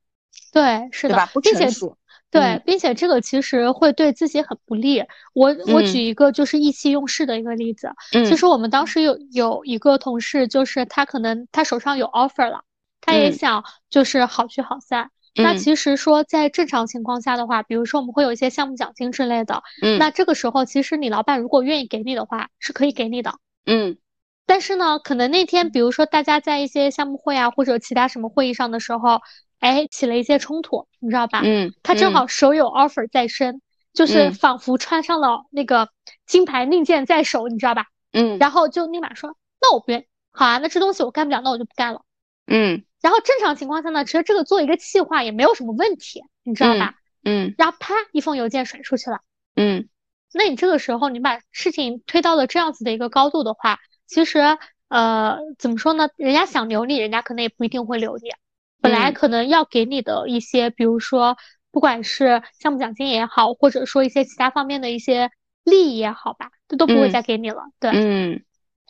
[0.52, 1.30] 对，是的，对吧？
[1.32, 1.96] 不成熟。
[2.30, 5.02] 对，并且这个其实会对自己很不利。
[5.32, 7.90] 我我举一个就是意气用事的一个例子。
[8.12, 8.22] 嗯。
[8.26, 12.60] 其实我们当时有有一个同事，就是他可能他手上有 offer 了，
[13.00, 15.10] 他也想就是好聚好散。
[15.36, 19.62] 那其实说在正常情况下的话，比如说我们会有一些项目奖金之类的。
[19.80, 19.98] 嗯。
[19.98, 23.36] 那这个时候其实你老板如果愿意给你的话，是可以给你的。
[23.64, 23.96] 嗯。
[24.44, 29.22] 但是呢，可能那天比如说大家在一些项目会啊或者其他什么会议上的时候。
[29.58, 31.40] 哎，起了一些冲突，你知道吧？
[31.44, 33.60] 嗯，他正好手有 offer 在身，
[33.92, 35.88] 就是仿佛穿上了那个
[36.26, 37.86] 金牌令箭在手，你知道吧？
[38.12, 42.02] 嗯，然后就立马说，那我不愿，好啊，那这东西我干不了，那我就不干了。
[42.46, 46.94] 嗯，然后正常情况下呢，其实这个做一个企划也没有什么问题，你知道吧？
[47.24, 49.20] 嗯，然后啪，一封邮件甩出去了。
[49.56, 49.88] 嗯，
[50.32, 54.56] 那你这个时候你把事情推到了这样子的一个高度的话，其实
[54.88, 56.08] 呃，怎么说呢？
[56.16, 58.30] 人家想留你，人家可能也不一定会留你。
[58.80, 61.36] 本来可能要给你的一些，比如说，
[61.70, 65.30] 不管是项目奖金也好，或者说一些其他方面的一些
[65.64, 67.62] 利益也好吧，这都不会再给你了。
[67.80, 68.44] 对，嗯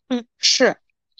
[0.08, 0.76] 嗯，是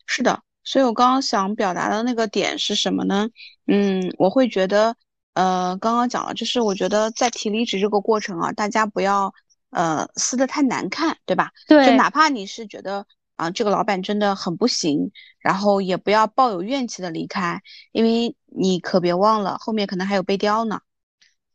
[0.06, 0.42] 是的。
[0.64, 3.28] 所以我刚刚想表达的那个点是什么呢？
[3.66, 4.94] 嗯，我会觉得，
[5.34, 9.32] 呃，刚刚讲了，就是我觉得在提离职这个过程啊，大家不要
[9.70, 11.50] 呃撕的太难看，对吧？
[11.66, 13.06] 对，就哪怕你是觉得。
[13.38, 20.80] 啊，这个老板真的很不行，然后也不要抱有怨气的离开，因为你可别忘了后面可能还有背调呢。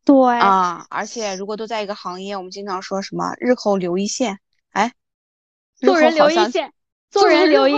[0.05, 4.39] 对啊，而且如果都在一个行业，我们经常说什么日后留一线，
[4.71, 4.93] 哎，
[5.77, 6.73] 做人留一线，
[7.09, 7.73] 做人留 一，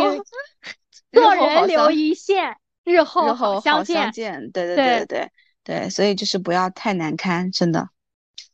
[1.11, 4.51] 做人留一线，日后好相见。
[4.51, 5.31] 对对对对对
[5.63, 7.89] 对，所以就是不要太难堪，真的。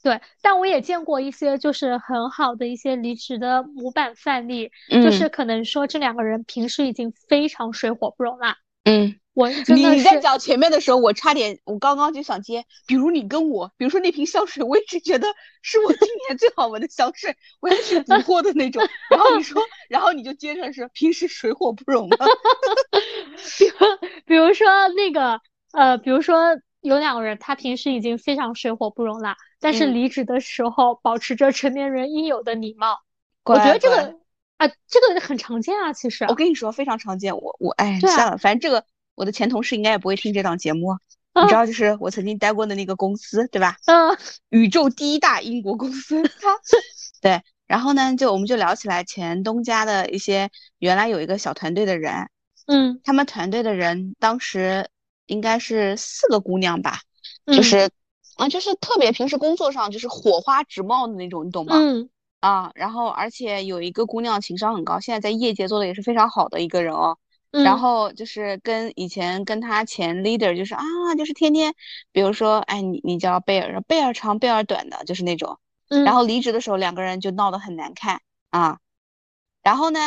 [0.04, 8.56] 对，但我也见过一些就是很好的一些离职的模板范例，就是可能说这两个人平时已经非常水火不容了。
[8.84, 15.28] 嗯，我你在讲前面的时候，我差点，我刚刚就想接，比如你跟我，比如说那瓶香水，我一直觉得
[15.62, 18.84] 是我今年最好闻的香水，我要去补货的那种。
[19.10, 22.18] 然后你说，然后你就接着是平时水火不容的。
[23.58, 23.74] 比如，
[24.26, 25.40] 比如说那个，
[25.72, 29.36] 呃，比如说有两个人，他平时已经非常水火不容了。
[29.62, 33.00] 但是离职的时候保持着成年人应有的礼貌，
[33.46, 34.16] 我觉得这个
[34.58, 35.94] 啊，这个很常见啊。
[35.94, 37.38] 其实我跟你说非常常见。
[37.38, 38.84] 我我哎，算了，反正这个
[39.22, 40.98] 我的前同事应该也不会听这档节目。
[41.40, 43.78] 你知道，就是我曾经待过的那个公司，对吧？
[43.86, 44.18] 嗯。
[44.50, 46.24] 宇宙第一大英国公司。
[47.22, 47.40] 对。
[47.68, 52.30] 然后呢，就我们就聊起来前东家的一些原来有一个小团队的人。
[52.66, 53.00] 嗯。
[53.04, 54.90] 他们团队的人当时
[55.28, 57.02] 应该是四个姑娘吧，
[57.46, 57.92] 就是。
[58.38, 61.76] 啊，就是特别平时工作上就是火花直冒的那种，你懂吗？
[61.78, 62.10] 嗯。
[62.40, 67.20] 啊，然后而且有一个姑娘情商很高，现在在业界做的也是非常好的一个人哦。
[67.52, 67.64] 嗯。
[67.64, 70.84] 然后就是跟以前跟他前 leader 就是啊，
[71.18, 71.74] 就是天天，
[72.12, 75.60] 比如说，哎，你你叫贝尔，贝尔长贝尔短的，就是那种。
[75.90, 76.04] 嗯。
[76.04, 78.80] 然后离职的时候，两个人就闹得很难看啊。
[79.64, 80.00] 然后呢？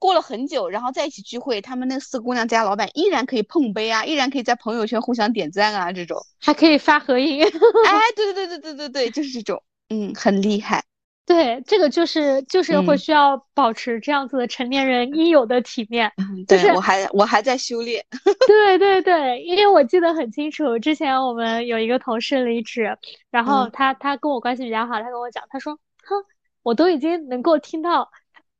[0.00, 7.42] 过了很久，然后在一起聚会，他们那四姑娘家老板依然可以碰杯啊，依然可以在朋友圈互相点赞啊，这种还可以发合影。
[7.42, 7.50] 哎，
[8.14, 10.84] 对对对对对对对，就是这种，嗯，很厉害。
[11.28, 16.10] 对，这个就是就是会需要保持这样子的成年人应有的体面。
[16.48, 18.02] 对我还我还在修炼。
[18.48, 22.96] 对对对，因为我记得很清楚，之前我们有一个同事离职，
[23.30, 26.24] 然后他他跟我关系比较好，他跟我讲，他说，哼，
[26.62, 28.10] 我都已经能够听到。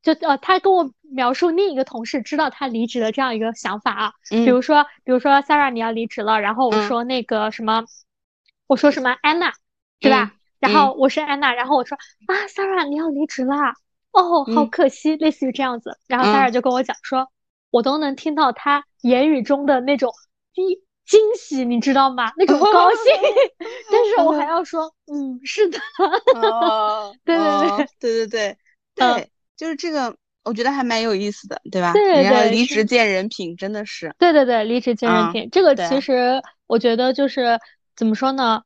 [0.01, 7.85] 就呃，他跟我描述另一个同事知道他离职的这样一个想法啊，比如说，比如说 Sarah 你要离职了，然后我说那个什么，
[8.69, 9.53] 我说什么 Anna，
[9.99, 10.38] 对吧？
[10.61, 13.75] 然后我是 Anna，然后我说啊 Sarah 你要离职啦，
[14.13, 15.99] 哦，好可惜，类似于这样子。
[16.07, 17.29] 然后 Sarah 就跟我讲说，
[17.71, 20.13] 我都能听到他言语中的那种
[20.55, 20.67] 惊
[21.07, 22.33] 惊喜，你知道吗？
[22.37, 23.13] 那种高兴，
[23.91, 25.79] 但是我还要说，嗯，是的，
[27.25, 29.31] 对对对对对对对。
[29.57, 31.93] 就是这个，我觉得还蛮有意思的，对吧？
[31.93, 34.15] 对对对，离职见人品，真的是。
[34.19, 37.59] 对对对，离职见人品，这个其实我觉得就是
[37.97, 38.63] 怎么说呢？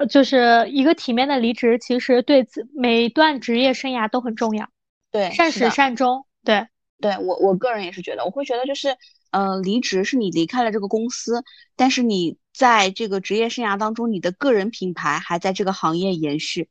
[0.00, 4.66] 呃，就是一个体面的离职，其实对每一段职业生涯都很重要。
[5.10, 6.24] 对，善始善终。
[6.42, 6.66] 对，
[7.02, 8.96] 对我我个人也是觉得，我会觉得就是，
[9.30, 11.44] 呃，离职是你离开了这个公司，
[11.76, 16.70] 但是你在这个职业生涯当中，你的个人品牌还在这个行业延续。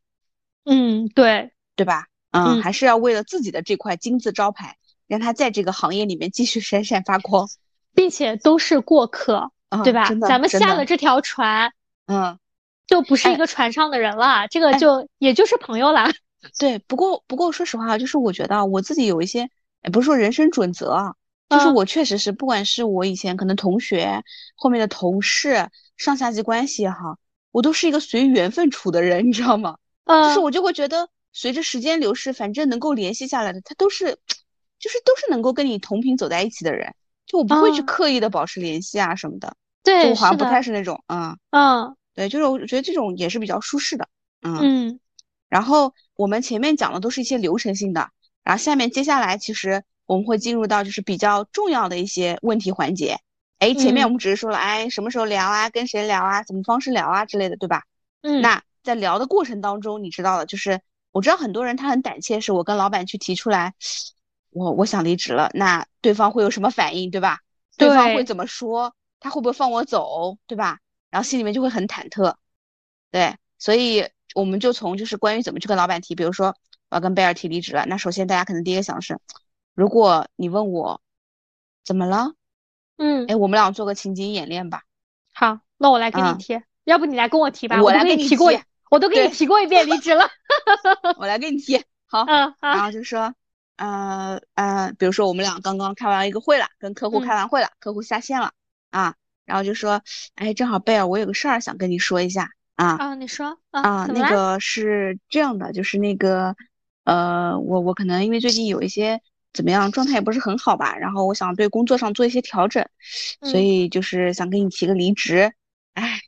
[0.65, 2.07] 嗯，对，对吧？
[2.31, 7.47] 嗯，还是要为了自己的这块金字招牌，让它在这个行业里面继续闪闪发光，
[7.93, 9.51] 并且都是过客，
[9.83, 10.09] 对吧？
[10.27, 11.71] 咱们下了这条船，
[12.07, 12.39] 嗯，
[12.89, 16.07] 就不是一个船上的人了，这个就也就是朋友了。
[16.57, 19.49] 对，不过不过说实话，就是我觉得我自己有一些，
[19.83, 21.13] 也不是说人生准则啊，
[21.49, 24.23] 就是我确实是，不管是我以前可能同学，
[24.55, 27.17] 后面的同事，上下级关系也好，
[27.51, 29.77] 我都是一个随缘分处的人， 你知道吗？
[30.05, 31.07] 就是我就会觉得。
[31.31, 34.17] 随着时间流逝，反正能够联系下来的，他都是，
[34.79, 36.95] 就是都是能够跟你同频走在一起的人，
[37.27, 39.55] 就我不会去刻意的保持联系啊什么的。
[39.83, 44.07] 对，我好像不太是那种，嗯嗯，对，就是我觉得这种也是比较舒适的，
[44.41, 44.99] 嗯嗯。
[45.47, 48.09] 然后我们前面讲的都是一些流程性的，
[48.43, 53.17] 然后下面接下来其实我们会进入到就是比较重要的一些问题环节。
[53.59, 57.83] 哎，前面我们只是说了，哎，什么时候聊啊，跟谁聊啊，怎么方式聊啊之类的，对吧？
[58.21, 58.41] 嗯。
[58.41, 60.81] 那在聊的过程当中，你知道的，就是。
[61.11, 63.73] 我知道很多人他很胆怯，是我跟老板去提出来，
[64.51, 67.39] 我我想离职了，那对方会有什么反应，对吧？
[67.77, 68.93] 对方会怎么说？
[69.19, 70.77] 他会不会放我走，对吧？
[71.09, 72.35] 然后心里面就会很忐忑，
[73.11, 76.55] 对，所以我们就从就是关于怎么去跟老板提，比如说
[76.89, 79.19] 我要跟贝尔提离职了，那首先大家可能第一个想的是，
[79.73, 81.01] 如果你问我
[81.83, 82.33] 怎么了，
[82.97, 84.83] 嗯，哎，我们俩做个情景演练吧。
[85.33, 88.51] 好，那我来给你提，要不你来跟我提吧，我来给你提过。
[88.89, 90.27] 我都给你提过一遍离职了，
[91.19, 91.79] 我来给你提。
[92.07, 93.35] 好， 嗯，然后就说，
[93.75, 98.51] 呃呃，比如说我们俩刚刚开完一个会了，跟客户开完会了，客户下线了
[98.89, 99.13] 啊，
[99.49, 100.01] 然后就说，
[100.35, 102.95] 哎，正好贝尔，我有个事儿想跟你说一下啊。
[102.97, 106.55] 啊，你说啊，那个是这样的，就是那个，
[107.03, 109.19] 呃，我我可能因为最近有一些
[109.51, 112.87] 怎么样状态也不是很好吧，然后我想对工作上做一些调整，
[113.41, 115.51] 所以就是想跟你提个离职，
[115.95, 116.19] 哎。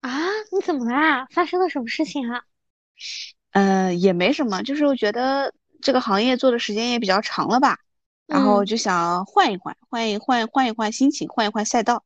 [0.00, 0.10] 啊，
[0.50, 1.26] 你怎么啦？
[1.30, 2.42] 发生了什么事情啊？
[3.52, 7.76] 呃，也没什么，就是我觉得这个行业做的时间也比较长了吧，
[8.26, 12.02] 然后就想换一换，换一换，换一换心情，换一换赛道。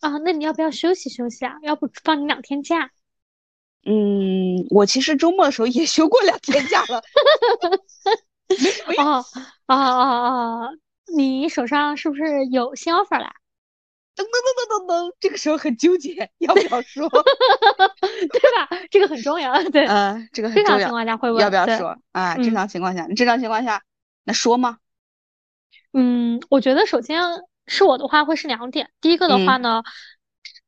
[0.00, 1.56] 啊，那你要不要休息休息啊？
[1.62, 2.90] 要不放你两天假？
[3.86, 6.98] 嗯，我其实周末的时候也休过两天假了。
[8.98, 9.24] 哦
[9.66, 10.70] 哦哦哦，
[11.14, 13.32] 你手上是不是有新 offer 啦？
[14.16, 14.26] 噔噔噔
[14.68, 17.08] 噔噔噔，这个时候很纠结，要不要说，
[18.10, 18.68] 对吧？
[18.90, 20.70] 这个很重要，对，嗯，这个很重要。
[20.70, 22.34] 正常情况下会问要不要说啊？
[22.36, 23.82] 正常情况下，你正常情况下
[24.24, 24.78] 那说吗？
[25.92, 27.22] 嗯，我觉得首先
[27.68, 29.82] 是我的话会是两点，第一个的话呢，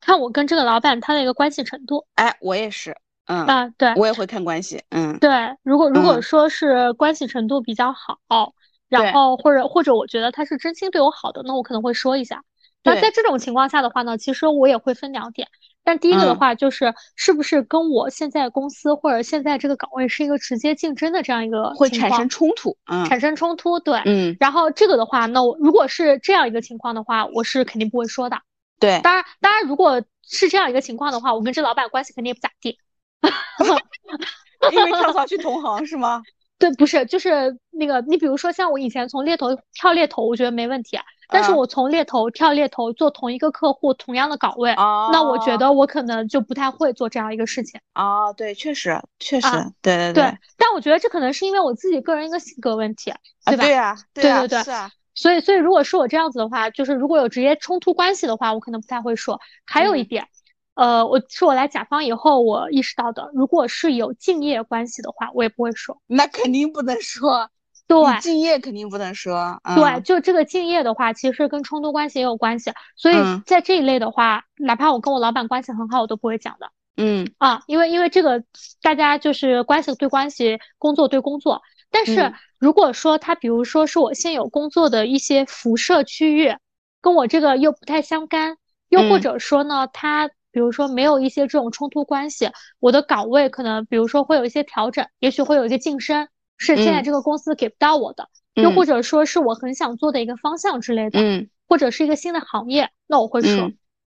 [0.01, 2.07] 看我跟这个老板他的一个关系程度。
[2.15, 8.55] 哎，我也是，嗯啊，对，我也会看关系，嗯，对，如果如果说是关系程度比较好，
[8.89, 12.45] 然后或者或者我觉得他是真心对我好的，那我可能会说一下。
[12.83, 15.49] 那在这种情况下的话呢，其实我也会分两点。
[15.83, 24.37] 但第一个的话，就是是不是跟我现在公司或者现在这个岗位是一个直接竞争的这样一个会产生冲突，嗯，产生冲突，对，嗯。
[24.39, 28.39] 然后这个的话，那我如果是这样一个情况的话，我是肯定不会说的。
[28.79, 32.79] 对，当然，当然，如果是这样一个情况的话，我跟这老板关系肯定也不咋地。
[34.73, 36.23] 因为跳槽 去同行是吗？
[36.59, 40.99] 对，不是，就是那个，你比如说像我以前从猎头跳猎头，我觉得没问题。
[41.31, 47.81] 但是我从猎头跳猎头做同一个客户同样的岗位，那我觉得我可能就不太会做这样一个事情。
[47.93, 49.49] 啊，对，确实，确实，
[49.81, 50.23] 对对对。
[50.57, 53.13] 但我觉得这可能是因为我自己个人一个性格问题，
[53.45, 53.65] 对吧？
[53.65, 54.91] 对呀，对对对，是啊。
[55.15, 59.39] 所以，所以如果是我这样子的话，就是如果有直接冲突关系的话，我可能不太会说。
[59.67, 60.27] 还有一点，
[60.75, 66.01] 呃，我是我来甲方以后我意识到的，如果是有敬业关系的话，我也不会说。
[66.07, 67.51] 那肯定不能说。
[67.91, 69.61] 对，敬业肯定不能说。
[69.75, 72.73] 对，就这个敬业的话，其实跟冲突关系也有关系。
[72.95, 76.71] 所以在这一类的话，哪怕我跟我老板关系很好，我都不会讲的。
[76.97, 78.45] 嗯啊，因为因为这个
[78.81, 81.63] 大家就是关系对关系，工作对工作。
[81.91, 86.55] 但是如果说他，比如说是我现有工作的一些辐射区域，
[87.01, 88.57] 跟我这个又不太相干，
[88.89, 96.29] 又或者说呢，他比如说没有一些这种冲突关系，我的岗位可能比如说会有一些调整，也许会有一些晋升。
[96.61, 103.73] 是现在这个公司给不到我的，又或者说是我很想做的一个方向之类的，嗯，或者是一个新的行业，那我会说，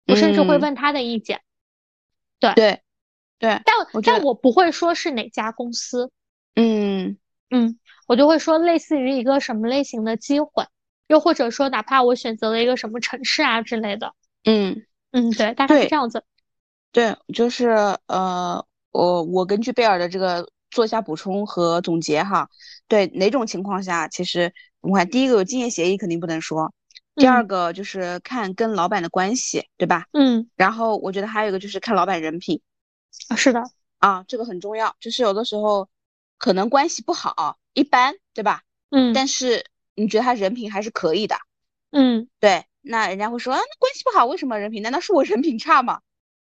[0.05, 1.41] 我甚至会问他的意见。
[2.39, 2.81] 对对。
[3.39, 6.11] 对，但但我不会说是哪家公司，
[6.55, 7.17] 嗯。
[7.49, 7.77] 嗯，
[8.07, 10.65] 我就会说类似于一个什么类型的机会，
[11.07, 14.13] 又或者说哪怕我选择了一个什么城市啊之类的，
[14.45, 14.85] 嗯。
[15.11, 16.23] 嗯，对，大概是这样子。
[16.91, 18.65] 对，就是呃。
[18.93, 22.49] 我我根据贝尔的这个做一下补充和总结哈。
[22.87, 26.73] 对哪种情况下，其实我们看第一个有竞业协议肯定不能说，
[27.15, 30.05] 第二个就是看跟老板的关系，对吧？
[30.11, 30.49] 嗯。
[30.55, 32.61] 然后我觉得还有一个就是看老板人品。
[33.29, 33.63] 啊，是的。
[33.99, 34.95] 啊，这个很重要。
[34.99, 35.87] 就是有的时候
[36.37, 38.63] 可能关系不好，一般，对吧？
[38.89, 39.13] 嗯。
[39.13, 39.65] 但是
[39.95, 41.37] 你觉得他人品还是可以的。
[41.91, 42.27] 嗯。
[42.39, 44.81] 对，那人家会说啊，那关系不好，为什么人品？
[44.81, 46.01] 难道是我人品差吗？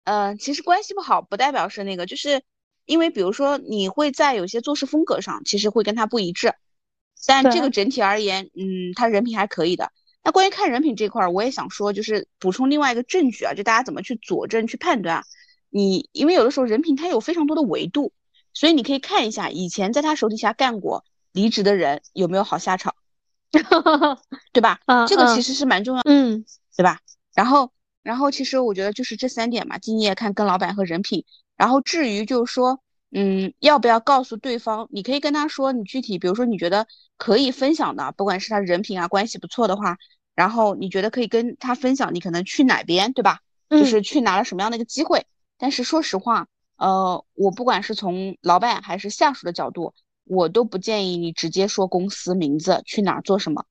[0.06, 2.44] 嗯，其实关系不好不代表是那个，就是
[2.86, 6.54] 因为比如说你会在有些做事风格上，其实会跟他不一致，
[7.26, 9.92] 但这个整体而言，嗯，他人品还可以的。
[10.24, 15.24] 那关于看人品这块儿，我也想说，就是补充另外一个证据啊，就大家怎么去佐证、去判断。
[15.70, 18.14] 你因为有的时候人品它有非常多的维度，
[18.54, 22.96] 所以你可以看一下以前在他手底下干过离职的人有没有好下场，
[24.54, 24.80] 对吧？
[25.08, 27.00] 这个其实是蛮重要的，嗯，对吧？
[27.34, 27.72] 然后。
[28.04, 31.24] 然后其实我觉得就是这三点嘛，敬业、看跟老板和人品。
[31.58, 32.80] 然后至于就是说，
[33.12, 34.88] 嗯，要不要告诉对方？
[34.92, 36.88] 你可以跟他说，你具体，比如说你觉得
[37.18, 39.98] 可以分享的，不管是他人品啊，关系不错的话，
[40.36, 43.40] 然后你觉得可以跟他分享，你可能去哪边，对吧？
[43.70, 45.26] 就是去拿了什么样的一个机会。
[45.58, 46.48] 但是说实话，
[46.78, 49.94] 呃，我不管是从老板还是下属的角度，
[50.26, 53.64] 我都不建议你直接说公司名字，去哪儿做什么。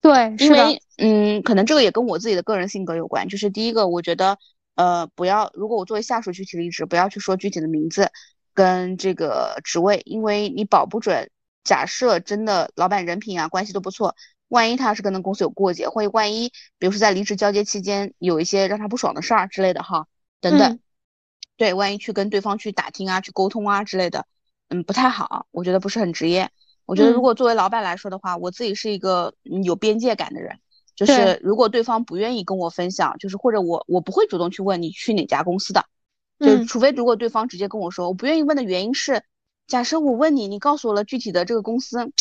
[0.00, 3.28] 对，因为嗯，可能这个也跟我自己的个人性格有关。
[3.28, 4.38] 就是第一个，我觉得
[4.74, 8.10] 呃，不要如果我作为下属去提离职，不要去说具体的名字
[8.54, 11.30] 跟这个职位，因为你保不准。
[11.64, 14.16] 假设真的老板人品啊关系都不错，
[14.48, 20.08] 万一他是跟那公司有过节，或者万一比如说在离职交接期间有一些让他不爽的事儿之类的哈，
[20.40, 20.80] 等等，
[21.56, 24.26] 对，万一去跟对方去打听啊、去沟通啊之类的，
[24.70, 26.50] 嗯，不太好，我觉得不是很职业。
[26.84, 30.58] 我觉得，如果作为老板来说的话，我自己是一个有边界感的人，
[30.94, 35.86] 就是如果对方不愿意跟我分享，就是或者我我不会主动去问你去哪家公司的，
[36.38, 39.22] 就是除非如果对方直接跟我说，我不愿意问的原因是，
[39.66, 42.12] 假设我问你，你告诉我了具体的这个公司，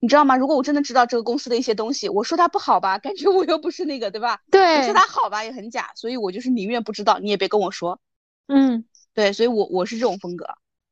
[0.00, 0.36] 你知道吗？
[0.36, 4.40] 如果我真的知道这个公司的一些东西，我说它不好吧，感觉我又不是那个，对吧？
[4.50, 4.82] 对。
[4.84, 8.00] 说它好吧，也很假，所以我就是宁愿不知道，你也别跟我说。
[8.46, 10.46] 嗯，对，所以我我是这种风格。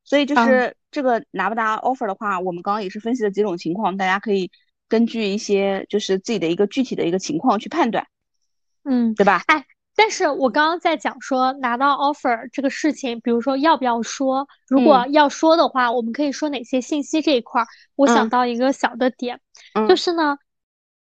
[0.05, 4.51] 所以就是这个拿不拿 offer 的话，我们刚刚也是分析了几种情况，大家可以
[4.93, 8.05] 根据一些就是自己的一个具体的一个情况去判断，
[8.83, 9.41] 嗯，对吧？
[9.47, 9.65] 哎，
[9.95, 19.39] 但是我刚刚在讲说拿到 offer 这个事情，比如说要不要说，如果要说的话，我们可以说哪些信息这一块儿，我想到一个小的点，
[19.89, 20.37] 就是呢，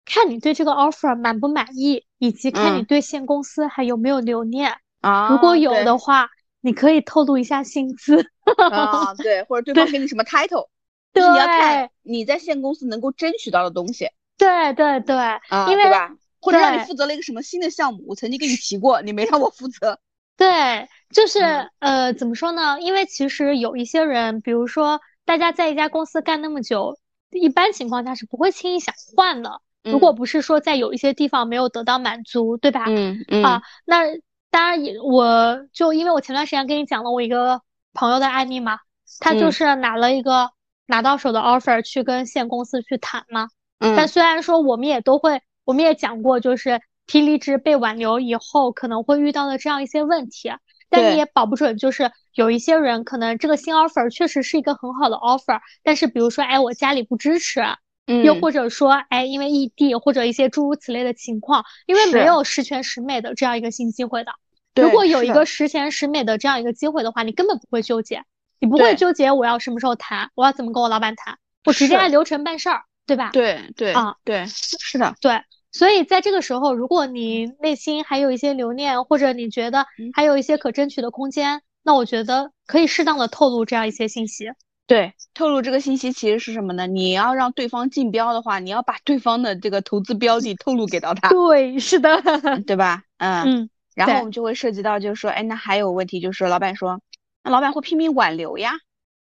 [0.04, 6.28] 看你对这个 offer 满不满意，以及看你对现公司还有没有留念啊，如果有的话。
[6.62, 8.22] 你可以透露一下薪资
[8.70, 10.66] 啊，对，或者对方给你什么 title，
[11.12, 14.08] 就是你要看你在现公司能够争取到的东西。
[14.38, 16.10] 对对对，啊，因为吧？
[16.40, 19.98] 或者让你负责了一个什么新的项目，我曾经跟你提过，你没让我负责。
[20.36, 22.80] 对，就是呃，怎么说呢？
[22.80, 26.98] 因为其实有一些人，比如说大家在一家公司干那么久，
[27.30, 29.60] 一般情况下是不会轻易想换的。
[29.82, 32.84] 如果不是说在有一些地方没有得到满足，对吧？
[32.88, 33.44] 嗯嗯。
[33.44, 34.04] 啊，那。
[34.52, 37.62] 当然也，我就因为我前段时间跟你讲了我一个
[37.94, 38.78] 朋友的案例嘛，
[39.20, 40.50] 他就是拿了一个
[40.90, 43.48] 拿到手的 offer 去跟现公司去谈嘛。
[43.78, 43.96] 嗯。
[43.96, 50.52] 但虽然说我们也都会，我们也讲过，就是提离职被挽留以后可能会遇到的这样一些问题，
[50.90, 57.62] 但你也保不准，就是有一些人可能这个新 offer 确实是一个很好的 offer，但是比如说，哎，我家里不支持，
[58.06, 64.32] 嗯，又或者说，哎，因为异地或者一些诸如此类的情况，因为没有十全十美的这样一个新机会的。
[64.74, 68.22] 如果有一个十全十美的这样一个机会的话，你根本不会纠结，
[68.60, 73.30] 你不会纠结我要什么时候谈，我要怎么跟我老板谈，我直接按流程办事儿，对吧？
[73.32, 75.40] 对对啊，对，是的，对。
[75.72, 84.50] 所以在这个时候，如果你内心还有一些留念，或者你觉得还有一些可争取的空间，那我觉得可以适当的透露这样一些信息。
[84.88, 86.88] 对，透露这个信息其实是什么呢？
[86.88, 91.28] 你要让对方竞标的话，你要把对方的这个投资标的透露给到他。
[91.28, 92.20] 对，是的，
[92.66, 93.04] 对吧？
[93.18, 93.70] 嗯嗯。
[93.94, 97.00] 然后我们就会涉及到，就是说，哎，那还有问题，就是老板说，
[97.42, 98.72] 那老板会拼命挽留呀，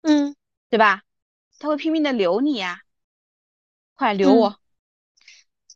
[0.02, 0.34] 嗯，
[0.70, 1.02] 对吧？
[1.58, 2.80] 他会拼命的留你呀，
[3.94, 4.58] 快留我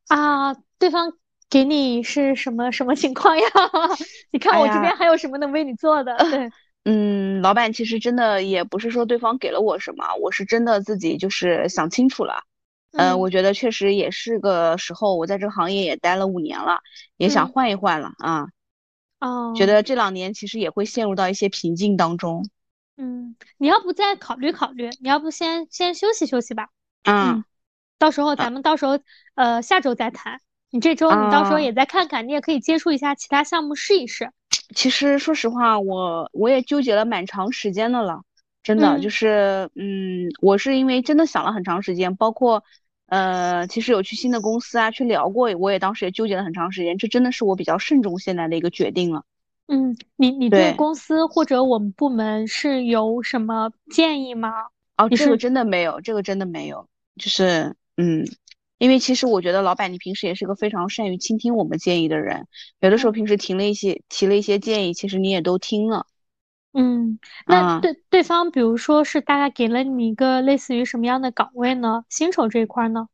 [0.08, 0.54] 啊！
[0.78, 1.12] 对方
[1.48, 3.44] 给你是什么什么情况呀？
[4.30, 6.16] 你看我这边还有什么能为你做的？
[6.30, 6.50] 对，
[6.84, 12.42] 嗯，老板其实真的也不是说对方给了我什么，我是真的自己就是想清楚了，
[12.92, 16.80] 嗯，我觉得确实也是个时候，我在这个行业也待了五年了，
[17.16, 18.46] 也想换一换了啊。
[19.20, 22.48] 哦，觉得这两年其实也会陷入到一些瓶颈当中。
[22.96, 24.90] 嗯，你要不再考虑考虑？
[25.00, 26.68] 你要不先先休息休息吧？
[27.04, 27.44] 嗯，
[27.98, 28.98] 到时候咱们到时候
[29.34, 30.40] 呃下周再谈。
[30.70, 34.30] 你这周你到时候也再看看，你也可以接触一下其他项目试一试。
[34.74, 38.22] 其实说实话，我我也纠结了蛮长时间的了。
[38.62, 42.62] 真的就是，嗯，我是因为真的想了很长时间，包括，
[43.10, 49.24] 呃，其实有去新的公司啊，去聊过，我也当时也纠结了很长时间，这真的是我比较慎重现在的一个决定了。
[49.66, 54.50] 嗯，你你对公司或者我们部门是有什么建议吗？
[54.96, 58.24] 哦，这个真的没有，这个真的没有，就是，嗯，
[58.78, 62.46] 因为其实我觉得老板你平时也是个非常善于倾听我们建议的人，
[62.78, 66.06] 有的时候平时提了一些提了一些建议，其实你也都听了。
[66.72, 72.04] 嗯，那对对方，比如说是大概给了你一个类似于什么样的岗位呢？
[72.08, 73.08] 薪酬这一块呢？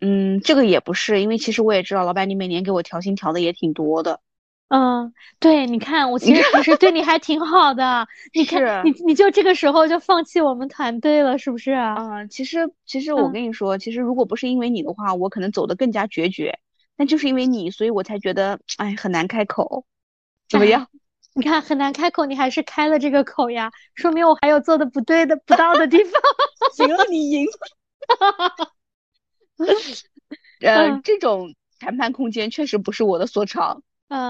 [0.00, 4.20] 嗯，这个也不是，因为其实我也知道，老板你每年给我调薪调的也挺多的。
[4.68, 11.72] 嗯，对，你看我其实平时对你还挺好的， 你看你你就这个时候就放弃我们团队了，是不是？
[11.72, 16.60] 嗯，其实其实我跟你说，其实如果不是因为你的话，我可能走的更加决绝。
[16.96, 19.84] 但就是因为你，所以我才觉得，哎，很难开口。
[20.48, 20.86] 怎么 样？
[21.34, 26.20] 你看很难开口，你还是开了这个口呀，说明我还有做的不对的、不到的地方。
[26.74, 27.46] 行了，你赢。
[30.60, 33.82] 呃，这种谈判空间确实不是我的所长，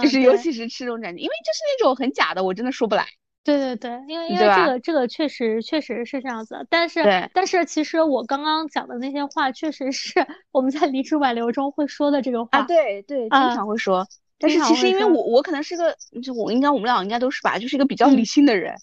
[0.02, 3.06] 就是尤其是吃这种感觉，因为就是那种很假的，我真的说不来。
[3.42, 10.12] 对对对，因为因为这个这个确实确实是这样子，但是但是其实我刚刚讲的那些话，确实是
[10.52, 12.58] 我们在离职挽留中会说的这个话。
[12.58, 14.06] 啊，对对，经常会说。
[14.40, 18.74] 但是其实因为我我可能是个，就我应该我们俩应该都是吧，就是一个比较理性的人。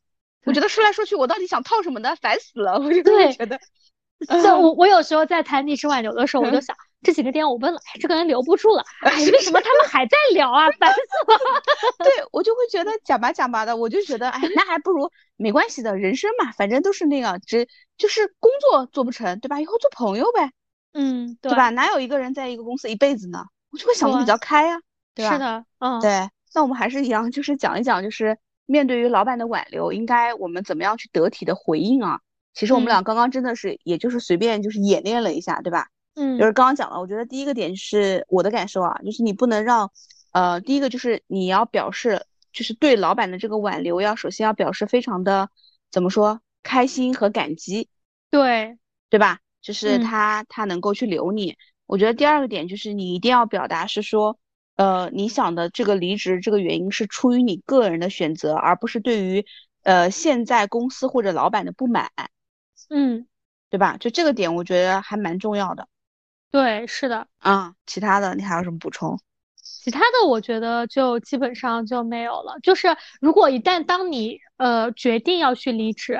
[0.45, 2.15] 我觉得说来说去，我到底想套什么呢？
[2.21, 2.79] 烦死了！
[2.79, 3.11] 我就觉
[3.45, 3.59] 得，
[4.41, 10.67] 就 我我有时候在谈离职挽留的时候，我就想这几个点我问了，哎，这个人留不住了， 哎，为什么他们还在聊啊？
[10.79, 10.99] 烦死
[11.33, 11.39] 了！
[12.05, 19.59] 对我就会觉得讲吧讲吧的，我就觉得，哎，那还不如没关系的，人生嘛，反正都是那样，只就是工作做不成，对吧？
[19.59, 20.51] 以后做朋友呗，
[20.93, 21.71] 嗯，对吧？
[21.71, 23.43] 哪有一个人在一个公司一辈子呢？
[23.71, 24.79] 我就会想的比较开呀。
[25.25, 32.19] 是的，嗯，对，那我们还是一样，就是讲一讲，就是面对于老板的挽留，应该我们怎么样去得体的回应啊？
[32.53, 35.87] 其实我们俩刚刚真的是，也就是随便就是演练了一下，对吧？
[36.15, 39.91] 嗯，就是刚刚讲了，我觉得第一个点是我的感受啊，就是你不能让，
[40.31, 45.49] 呃，第一个就是你要表示，就是对老板的这个挽留，要首先要表示非常的
[45.91, 47.89] 怎么说，开心和感激，
[48.31, 48.77] 对，
[49.09, 49.39] 对吧？
[49.61, 51.55] 就是他他能够去留你。
[51.85, 54.39] 我觉得第二个点就是你一定要表达是说。
[54.77, 59.45] 呃，你想的这个离职这个原因是出于你个人的选择，而不是对于
[59.83, 62.09] 呃现在公司或者老板的不满，
[62.89, 63.27] 嗯，
[63.69, 63.97] 对吧？
[63.97, 65.89] 就这个点，我觉得还蛮重要的。
[66.49, 67.27] 对，是的。
[67.39, 69.19] 啊，其他的你还有什么补充？
[69.61, 72.57] 其他的我觉得就基本上就没有了。
[72.63, 76.17] 就是如果一旦当你呃决定要去离职。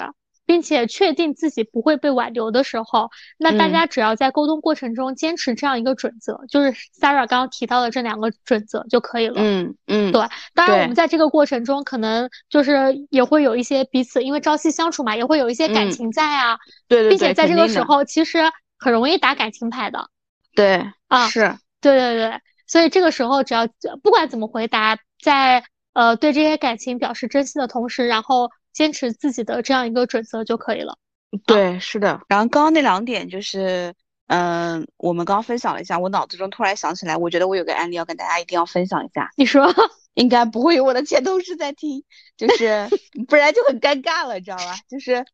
[0.48, 9.36] 并且确定自己不会被挽留的时候，那大家只要在沟通过程中坚持这样一个准则，就是 Sarah 刚刚提到的这两个准则就可以了。
[9.36, 10.26] 嗯嗯，对。
[10.56, 16.58] 当然，我们在这个过程中可能就是也会有一些彼此，因为朝夕相处嘛，也会有一些感情在啊。
[16.88, 17.10] 对对对。
[17.10, 18.40] 并且在这个时候，其实
[18.80, 20.10] 很容易打感情牌的。
[20.56, 21.54] 对啊，是。
[21.82, 23.68] 对对对，所以这个时候只要
[24.02, 28.50] 不管怎么回答，在呃对这些感情表示珍惜的同时，然后。
[28.78, 31.00] 坚持自己的这样一个准则就可以了。
[31.48, 32.22] 对，是的。
[32.28, 33.92] 然后刚刚那两点就是，
[34.28, 39.32] 嗯，我们刚刚分享了一下，我脑子中突然想起来，我觉得我有个案例要跟大家一定要分享一下。
[39.36, 39.74] 你说，
[40.14, 42.04] 应该不会有我的前同事在听，
[42.38, 42.88] 就是
[43.28, 44.76] 不然就很尴尬了，你知道吧？
[44.88, 45.26] 就是，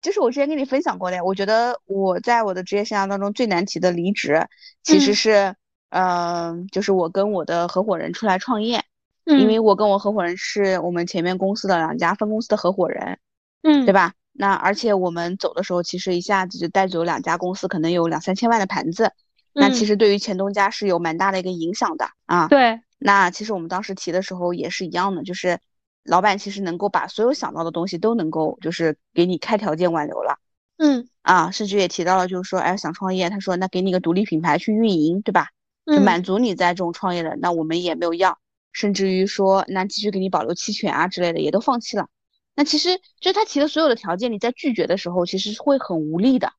[0.00, 4.46] 就是我之前跟你分享过的，我觉得我在我的职业生涯当中最难提的离职，
[4.84, 5.56] 其实是，
[5.90, 8.84] 嗯，就是我跟我的合伙人出来创业。
[9.24, 13.18] 因为我跟我合伙人是我们前面公司的两家分公司的合伙人，
[13.62, 14.14] 嗯，对吧？
[14.32, 19.12] 那而且我们走的时候，其实一下子就带走两家公司，可能有两三千万的盘子，
[19.52, 22.48] 那其实对于前东家是有蛮大的一个影响的啊。
[22.48, 25.60] 对，那其实我们当时提的时候也是一样的，就是
[26.02, 30.38] 老板其实能够把所有想到的东西都能够就是给你开条件挽留了，
[30.78, 35.48] 嗯，啊，甚至也提到了就是说，哎，想创业，他说那给你个独立品牌去运营，对吧？
[35.84, 38.38] 就满足你在这种创业的，那我们也没有要。
[38.72, 42.08] 甚至于说，那继续给你保留期权啊之类的，也都放弃了。
[42.54, 46.52] 那其实就他提的所有的条件，你在拒绝的时候，其实是会很无力的。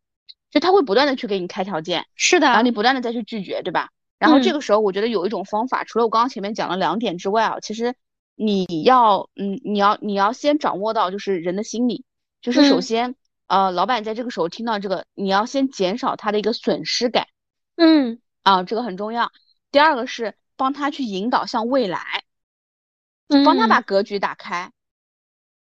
[0.49, 3.89] 就他会不断的去给你开条件，是的，然后你不断的再去拒绝，对吧？
[4.19, 7.95] 然后这个时候，我觉得有一种方法，除了我刚刚前面讲了两点之外啊，其实
[8.35, 12.05] 你要，嗯，你要你要先掌握到就是人的心理，
[12.41, 13.15] 就是首先，
[13.47, 17.27] 呃，老板在这个时候听到这个，你要先减少他的一个损失感，
[17.75, 19.31] 嗯，啊，这个很重要。
[19.71, 20.35] 第二个是。
[20.63, 22.23] 帮他去引导向未来，
[23.43, 24.71] 帮他把格局打开，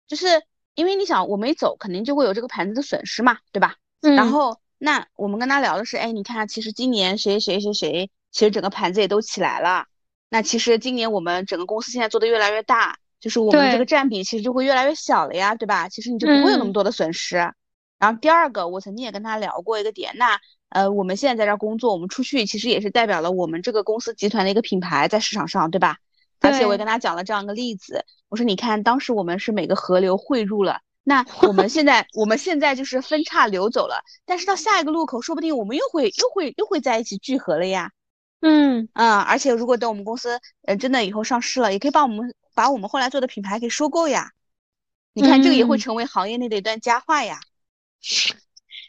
[0.07, 0.41] 就是
[0.73, 3.75] 因为你想，我没走，肯定就会有这个盘子的损失嘛，对吧？
[4.15, 9.85] 然后那我们跟他聊的是，哎，你看，其实今年谁谁谁谁，其实整个盘子也都起来了。
[10.29, 15.89] 那其实今年我们整个公司现在做的越来越大，就是我们这个占比其实就会越来越小了呀，对吧？
[15.89, 17.35] 其实你就不会有那么多的损失。
[17.99, 20.39] 然后第二个，我曾经也跟他聊过一个点，那
[20.69, 25.97] 呃，我们现在在这儿工作，我们出去其实也是代表了我们这个公司集团的一个品牌在市场上，对吧？
[26.39, 37.91] 而且我也跟他讲了这样一个例子，我说你看，当时我们是每个河流汇入了，那我们现在我们现在就是分叉流走了，但是到下一个路口，说不定我们又会又会又会在一起聚合了呀。
[38.41, 44.31] 嗯嗯，而且如果等我们公司呃真的以后上市了，也可以把我们把我们后来做的品牌给收购呀。
[45.13, 47.39] 你看这个也会成为行业内的一段佳话呀。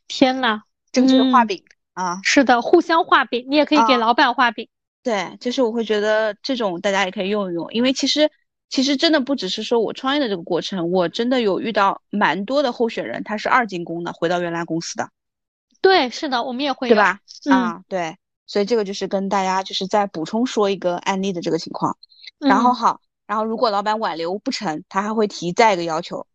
[0.06, 1.62] 天呐，这个就是画饼
[1.94, 2.20] 啊！
[2.22, 4.68] 是的，互相画饼，你也可以给老板画饼。
[5.02, 8.30] 对，就是我会觉得这种大家也可以用一用，因为其实
[8.68, 15.08] 其实真的不只是说我创业的这个过程，我真的有遇到蛮多的候选人，他是二进宫的，回到原来公司的。
[15.80, 17.20] 对，是的，我们也会，对吧？
[17.50, 18.16] 啊，对，
[18.46, 21.96] 所以这个就是跟大家就是再补充说一个案例的这个情况。
[22.38, 26.26] 然后好，然后如果老板挽留不成，他还会提再一个要求。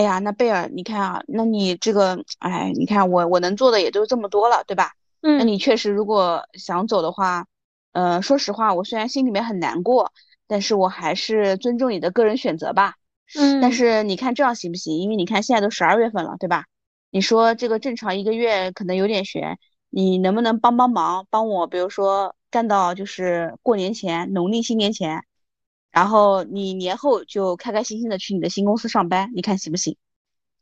[0.00, 4.92] 哎呀，那贝尔，你看啊，那你这个，哎，你看我我能做的也就这么多了，对吧？
[5.20, 7.44] 嗯，那你确实如果想走的话，
[7.92, 10.10] 呃，说实话，我虽然心里面很难过，
[10.46, 12.94] 但是我还是尊重你的个人选择吧。
[13.38, 14.96] 嗯，但是你看这样行不行？
[14.96, 16.64] 因为你看现在都十二月份了，对吧？
[17.10, 19.58] 你说这个正常一个月可能有点悬，
[19.90, 25.24] 你能不能帮帮忙，帮我，比如说干到就是过年前，农历新年前。
[25.90, 29.96] 然后你年后就开开心心的去你的新公司上班，你看行不行？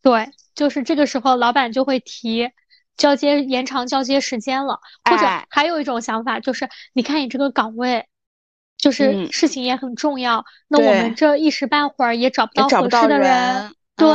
[0.00, 2.50] 对，就是这个时候老板就会提
[2.96, 8.06] 交接延长交接时间了，或者还有一种想法就是，你看你这个岗位，
[8.78, 14.08] 就是事情也很重要，那我们这一时半会儿也找不到合适的人，对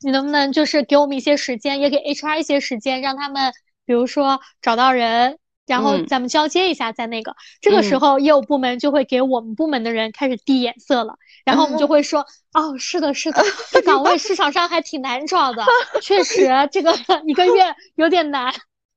[0.00, 3.52] 你能不能就是给我们一些时间，也给 HR 一些时间，让他们
[3.84, 5.38] 比如说找到人。
[5.66, 11.16] 然后咱们交接一下，在那个这个时候，业务部门就会给我们部门的人开始递眼色了。
[11.44, 13.42] 然后我们就会说：“哦，是的，是的，
[13.72, 15.64] 这岗位市场上还挺难找的，
[16.00, 16.92] 确实这个
[17.26, 18.52] 一个月有点难。”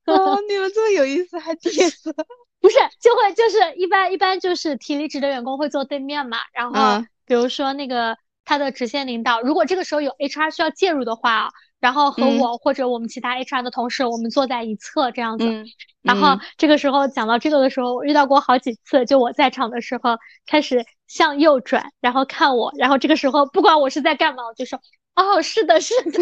[0.05, 2.13] 哦，你们这么有意思，还递眼色？
[2.59, 6.37] 不是，就会就是一般一般就是提离职的员工会坐对面嘛。
[6.53, 11.49] 然后比如说那个他的直线领导，如果这个时候有 HR 需要介入的话。
[11.79, 15.45] 然后和我或者我们其他 HR 的同事，我们坐在一侧这样子。
[16.01, 24.79] 然后这个时候讲到这个的时候，我遇到过好几次，就我在场的时候开始向右转，然后看我，然后这个时候不管我是在干嘛，我就说
[25.15, 26.19] 哦，是的，是的。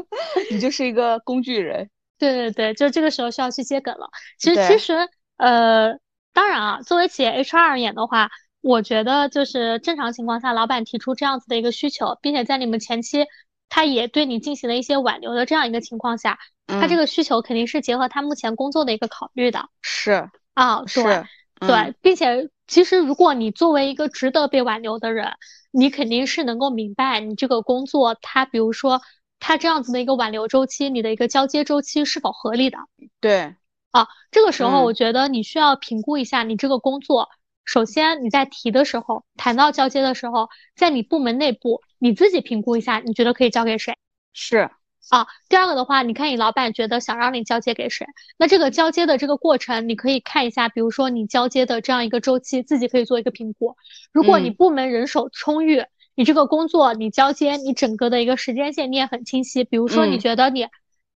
[0.50, 1.90] 你就是一个工具人。
[2.18, 4.08] 对对对，就这个时候需要去接梗了。
[4.38, 5.98] 其实其实呃，
[6.32, 8.30] 当然啊，作为企业 HR 而言的话，
[8.62, 13.26] 我觉得就是正常情况下，老板提出这样子的一个需求，并且在你们前期。
[13.70, 19.70] 他也对你进行了一些挽留的这样一个情况下，他这个需求肯定是结合他目前工作的一个考虑的。
[19.80, 21.24] 是啊，对
[21.60, 25.32] 对，并且其实如果你作为一个值得被挽留的人，
[25.70, 29.00] 你肯定是能够明白你这个工作，他比如说
[29.38, 32.78] 他这样子的一个挽留周期，你的一个交接周期是否合理的。
[33.20, 33.54] 对
[33.92, 37.28] 啊，这个时候我觉得你需要评估一下你这个工作。
[37.64, 43.94] 首先，你在提的时候，谈到交接的时候，在你部门内部，你自己评估一下，你觉得可以交给谁？
[44.32, 44.68] 是
[45.10, 45.26] 啊。
[45.48, 48.06] 第二个的话，你看你老板觉得想让你交接给谁？
[48.38, 53.76] 那这个交接的这个过程，你可以看一下，比如说你交接的这样一个周期，自己可以做一个评估。
[54.12, 55.84] 如果你部门人手充裕，
[56.14, 59.62] 你这个工作你交接，你整个的一个时间线你也很清晰。
[59.64, 60.66] 比如说你觉得你，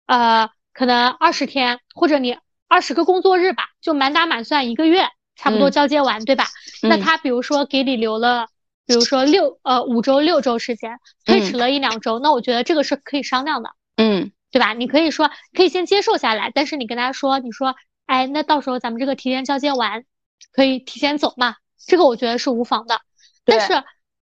[0.06, 2.36] 呃，可能二十天或者你
[2.68, 5.08] 二十个工作日吧，就满打满算一个月。
[5.36, 6.44] 差不多交接完，对吧？
[6.80, 8.46] 那他比如说给你留了，
[8.86, 14.72] 比如说六呃五周六周时间，推迟了一两周，那我觉得这个是可以商量的，嗯，对吧？
[14.72, 17.74] 你可以说可以先接受下来，但是你跟他说，你说，
[18.06, 20.04] 哎，那到时候咱们这个提前交接完，
[20.52, 21.56] 可以提前走嘛？
[21.86, 23.00] 这个我觉得是无妨的。
[23.44, 23.72] 但是，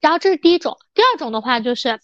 [0.00, 2.00] 然后这是第一种，第二种的话就是，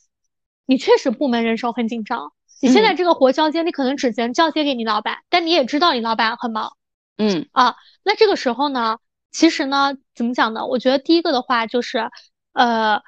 [0.67, 6.77] 你确实部门人手很紧张，你现在这个活交接，你可能只能交接给你老板，但你也知道你老板很忙。
[7.19, 8.99] 嗯啊，那这个时候呢，
[9.31, 10.67] 其实呢，怎么讲呢？
[10.67, 12.11] 我觉得第一个的话就是，
[12.57, 13.03] 呃，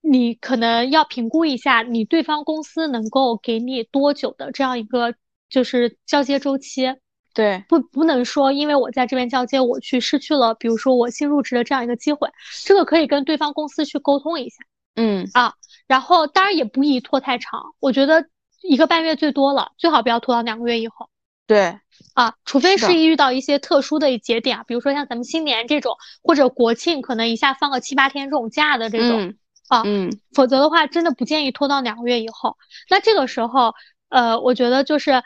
[0.00, 5.14] 你可能要评估一下，你对方公司能够给你多久的这样一个
[5.50, 6.96] 就是交接周期。
[7.34, 12.30] 对，不不能说因为我在这边交接，我去失去了，比如说我新入职的这样一个机会，
[12.64, 14.56] 这个可以跟对方公司去沟通一下。
[14.96, 15.52] 嗯啊，
[15.86, 18.24] 然后当然也不宜拖太长，我觉得
[18.62, 21.10] 一个半月最多了，最好不要拖到两个月以后。
[21.46, 21.78] 对。
[22.14, 29.34] 啊，除非是遇到一些特殊的节点啊，比如说像咱们新年这种，或者国庆可能一下放个七八天这种假的这种
[29.68, 32.56] 啊，嗯，否则的话真的不建议拖到两个月以后。
[32.90, 33.74] 那这个时候，
[34.08, 35.22] 呃，我觉得就是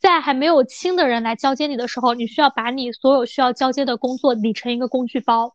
[0.00, 5.54] 在还没有新的人来交接你的时候，你需要把你所有需要交接的工作理成一个工具包。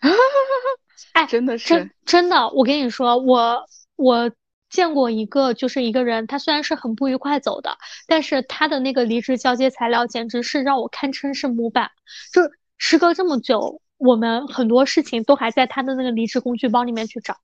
[1.14, 3.64] 哎，真的是真真的，我跟你说，我
[3.96, 4.30] 我
[4.76, 7.70] 见过一个，就是一个人，他虽然是很不愉快走的，
[8.06, 11.90] 但是他的那个离职交接材料简直是让我堪称是模板。
[12.30, 12.42] 就
[12.76, 17.38] 时隔这么久，我们很多事情都还在他的那个离职工具包里面去找。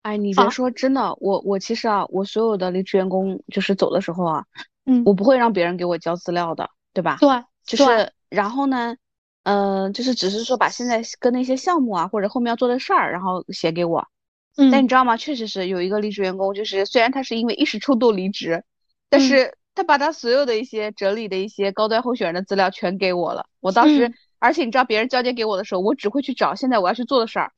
[0.00, 4.44] 哎，你别说，真的，我我其实啊，我所有的离职员工就是走的时候啊，
[4.86, 7.18] 嗯，我不会让别人给我交资料的，对吧？
[7.20, 7.28] 对，
[7.66, 8.96] 就是然后呢，
[9.42, 14.06] 嗯，就是只是说把现在跟那些项目啊，或者后面要做的事儿，然后写给我。
[14.56, 15.16] 嗯，但你知道吗？
[15.16, 18.64] 确实是有一个离职员工，就是虽然他是因为一时冲动离职，
[19.08, 23.46] 但是他把他所有的一些整理的一些高端候选人的资料全给我了。
[23.60, 27.52] 我当时，而且你知道别人交接给我的时候，我只会去找现在我要去做的事儿。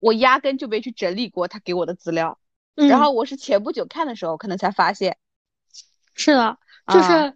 [0.00, 2.38] 我压根就没去整理过他给我的资料，
[2.76, 5.16] 然后我是前不久看的时候，可能才发现。
[6.14, 7.34] 是的，就是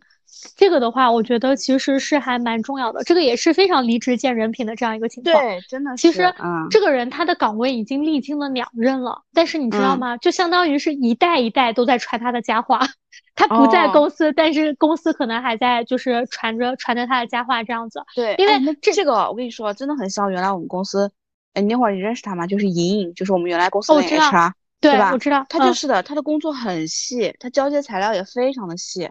[0.56, 3.02] 这个的话，我觉得其实是还蛮重要的。
[3.04, 5.34] 这个也是非常离职见人品的这样一个情况。
[5.34, 5.96] 对，真的。
[5.96, 6.32] 其实，
[6.70, 10.16] 这个人他的岗位已经历经了两任了，但是你知道吗？
[10.16, 12.80] 就相当于是一代一代都在传他的佳话。
[13.34, 18.02] 他不在公司，但是公司可能还在，就是传着传着他的佳话这样子。
[18.14, 21.10] 对，因为这这个我跟你说，真的很像原来我们公司。
[21.54, 22.46] 哎，那会儿你认识他吗？
[22.46, 25.10] 就是莹莹，就是我们原来公司的 HR，对吧？
[25.12, 29.10] 我知道，他就是的，他的工作很细，他交接材料也非常的细，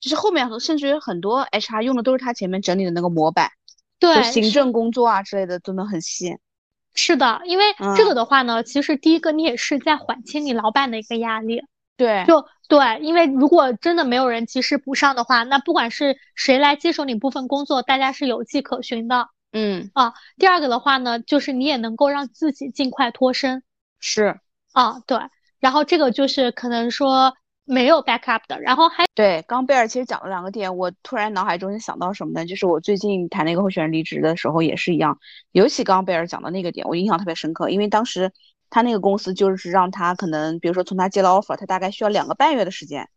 [0.00, 3.50] 就是后面甚至于很多 HR 用的都是他前面整理的那个模板，
[3.98, 6.36] 对，行政工作啊之类的真的很细。
[6.94, 7.64] 是的，因为
[7.96, 11.62] 这个的话呢，其实第一个你也是在缓清你老板的一个压力，
[11.96, 19.28] 对，就对，因为如果真的没有人及时补上的话，那不管是谁来接手你部分工作，大家是有迹可循的。
[19.52, 23.62] 嗯啊，第二个的话呢，就是你也能够让自己尽快脱身。
[24.00, 24.38] 是
[24.72, 25.18] 啊，对。
[25.60, 27.34] 然后这个就是可能说
[27.68, 28.60] 没有 backup 的。
[28.60, 32.46] 然后还对，刚贝尔其实讲了两个点，我突然脑海中就想到什么呢？
[32.46, 35.18] 就是我最近谈那个候选人离职的时候也是一样，
[35.52, 38.32] 尤其刚贝尔讲的那个点，我印象特别深刻，因为当时
[38.70, 43.08] 他那个公司就是让他可能，比如说从他接了 offer，他大概需要两个半月的时间，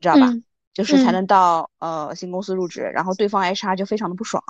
[0.00, 0.32] 知道吧？
[0.74, 4.42] 就是才能到呃新公司入职，然后对方 HR 就非常的不爽。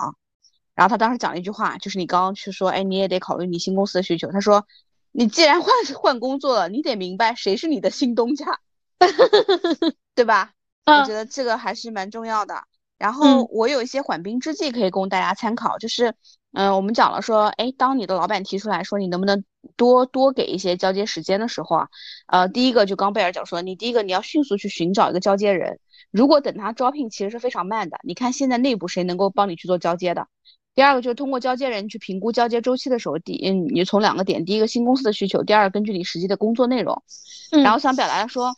[0.75, 4.31] 然后他当时讲了一句话，就是你刚刚去说，哎，你也得考虑你新公司的需求。
[4.31, 4.65] 他说，
[5.11, 8.59] 你既然换换工作了，你得明白谁是你的新东家，
[10.15, 10.51] 对吧？
[10.85, 12.63] 我觉得这个还是蛮重要的。
[12.97, 16.13] 然后我有一些缓兵之计可以供大家参考，就是，
[16.51, 19.45] 嗯，我们讲了说，哎，当你的老板提出来说你能不能
[19.77, 21.87] 多多给一些交接时间的时候啊，
[22.27, 25.79] 呃，第一个就刚贝尔讲说，你第一个你要迅速去寻找一个交接人，
[26.11, 27.97] 如果等他招聘，其实是非常慢的。
[28.03, 30.27] 你看现在内部谁能够帮你去做交接的？
[30.75, 37.01] 第二个就是通过交接人去评估交接周期的时候，第嗯，你从两个点，第一个新公司的需求，第二根据你实际的工作内容，
[37.63, 38.53] 然后想表达的说，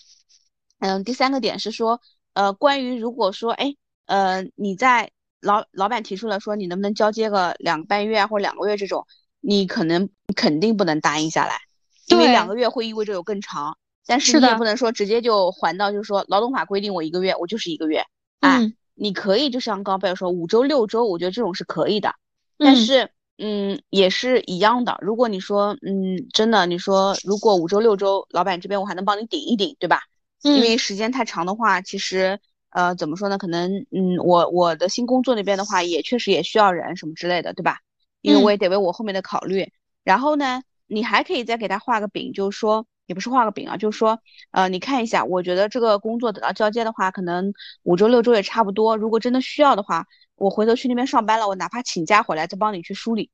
[0.82, 2.02] 嗯，第三个点是说，
[2.34, 3.74] 呃，关于如果说，哎，
[4.08, 9.06] 呃，你在老老板提出了说你能不能交接个两个半月啊或者两个月这种，
[9.40, 11.60] 你可能肯定不能答应下来，
[12.08, 18.04] 因为两个月会意味着有更长，但是你也不能说直接就还到就是说劳动法规定我一个月我就是一个月，
[18.42, 18.60] 啊。
[18.94, 22.14] 你可以就像刚贝尔说五周六周，我觉得这种是可以的，
[22.58, 23.10] 但是
[23.40, 24.96] 嗯也是一样的。
[25.02, 30.02] 如果你说嗯真的你说如果五周六周，老板这边我还能帮你顶一顶，对吧？
[30.42, 32.40] 因为时间太长的话，其实
[32.70, 33.38] 呃怎么说呢？
[33.38, 37.80] 可能嗯我我的新工作那边的话也确实也需要人什么之类的，对吧？
[38.22, 39.72] 因为我也得为我后面的考虑。
[40.04, 42.86] 然后呢，你还可以再给他画个饼，就是说。
[43.08, 44.18] 也不是画个饼啊，就是说，
[44.52, 47.52] 呃，你看一下，我觉得这个工作等到交接的话，可能
[47.84, 48.96] 五周六周也差不多。
[48.96, 53.30] 如果真的需要的话，我回头去那边上班了，我哪怕请假回来再帮你去梳理。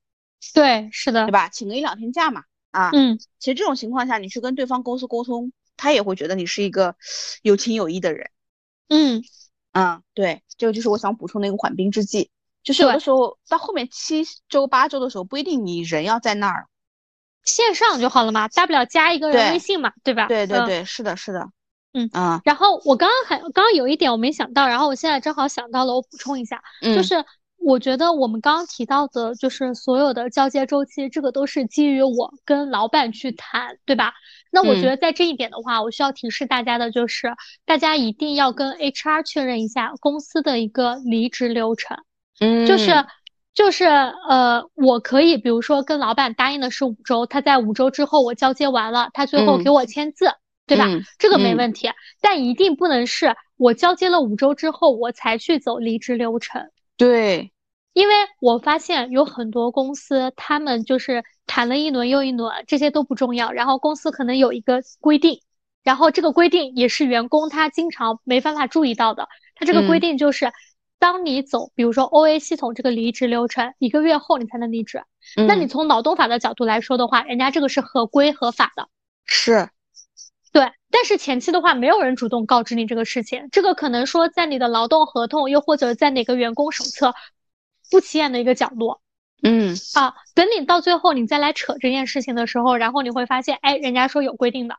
[0.55, 1.47] 对，是的，对吧？
[1.49, 2.41] 请个一两天假嘛，
[2.71, 6.95] 啊，嗯，其实这种情况下，你去跟对方公司沟通，他也会觉得你是一个
[7.41, 8.29] 有情有义的人。
[8.89, 9.21] 嗯，
[9.71, 12.31] 啊，对，这个就是我想补充的一个缓兵之计，
[12.63, 16.67] 就是有的时候到后面七周八周的时候，不一定你人要在那儿。
[17.43, 20.27] 线上就好了嘛，大不了加一个人微信嘛，对吧？
[20.27, 21.47] 对对对，是的，是的，
[21.93, 22.41] 嗯啊。
[22.43, 27.23] 然后我刚刚还刚刚有一点我没想到，然后我现在正好想到了，我补充一下，就是
[27.55, 34.13] 我觉得我们刚刚提到的，就是所有的交接周期，这个都是基于我跟老板去谈，对吧？
[34.51, 37.33] 那我觉得在这一点的话，我需要提示大家的就是，
[37.65, 41.97] 大家一定要跟 HR 确认一下公司的一个离职流程，
[42.39, 42.91] 嗯，就是。
[43.57, 50.27] 就是呃，我可以比如说跟老板答应的是五周，他在五周之后我交接完了，他最后给我签字，
[50.67, 50.85] 对吧？
[51.17, 51.89] 这个没问题，
[52.21, 56.69] 但一定不能是我交接了五周之后我才去走离职流程。
[56.97, 57.51] 对，
[57.97, 65.41] 因为我发现有很多公司，他们就是谈了一轮又一轮，这些都不重要，然后公司可能有一个规定，
[65.83, 70.51] 然后这个规定也是员工他经常没办法注意到的，他这个规定就是。
[70.99, 75.03] 当你走，比如说 O A 系统这个离职流程，一个月后你才能离职。
[75.47, 78.89] 那你从劳动法的角度来说的话，人家这个是合规合法的。
[79.23, 79.69] 是，
[80.51, 80.71] 对。
[80.89, 87.13] 但是前期的话，没有人主动告知你这个事情，这个可能说在你的劳动合同，又或者在哪个员工手册
[87.89, 89.01] 不起眼的一个角落。
[89.43, 94.77] 嗯啊，等你到最后你再来扯这件事情的时候，然后你会发现，哎，人家说有规定的，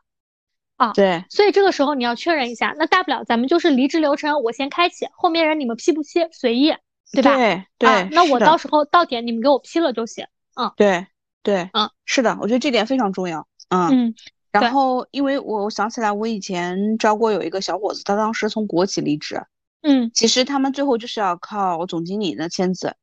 [0.75, 2.75] 啊，对，所以这个时候你要确认一下。
[2.77, 6.75] 那大不了咱们就是离职流程我先开启，后面人你们批不批随意，
[7.13, 7.37] 对吧？
[7.37, 10.25] 对对，那我到时候到点你们给我批了就行。
[10.55, 11.07] 嗯，对
[11.41, 13.47] 对，嗯，是的，我觉得这点非常重要。
[13.69, 14.15] 嗯嗯，
[14.51, 19.41] 然后因为我想起来，我以前招过有一个小伙子，他当时从国企离职，
[19.81, 22.95] 嗯，其实他们最后就是要靠总经理的签字。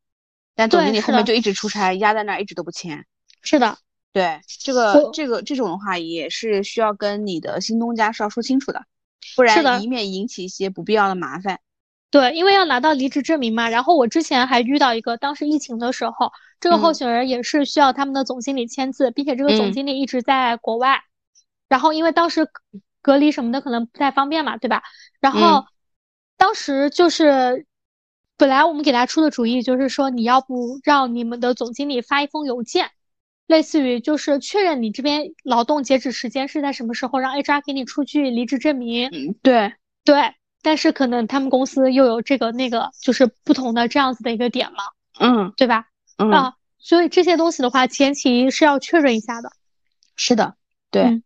[0.55, 3.05] 但总经理后面就一直出差，压在那儿，一直都不签。
[3.43, 3.77] 是的，
[4.13, 8.83] 对这个这个这种的话，也是需要跟你的新东家是要说清楚的，
[9.37, 11.61] 不然以免引起一些不必要的麻烦。
[12.11, 13.69] 对，因为要拿到离职证明嘛。
[13.69, 21.03] 然后我之前还遇到一个，当时疫情的时候，这个候选人也是需要他们的总经理签字，并且这个总经理一直在国外。
[21.69, 22.49] 然后因为当时
[23.03, 24.83] 隔离什么的可能不太方便嘛，对吧？
[25.21, 25.67] 然后
[26.37, 27.67] 当时就是。
[28.39, 32.91] 本来我们给他出的主意就是说，你要不让你们的总经理发一封邮件，
[33.47, 39.09] 类似于就是确认你这边劳动截止时间是在什么时候，让 HR 给你出具离职证明。
[39.11, 39.73] 嗯，对
[40.05, 44.85] 对，但是可能他们公司又有这个那个，就是不同的这样子的一个点嘛。
[45.19, 45.87] 嗯，对吧？
[46.19, 49.51] 嗯啊，所以这些东西的话，前期是要确认一下的。
[50.15, 50.57] 是的，
[50.91, 51.23] 对。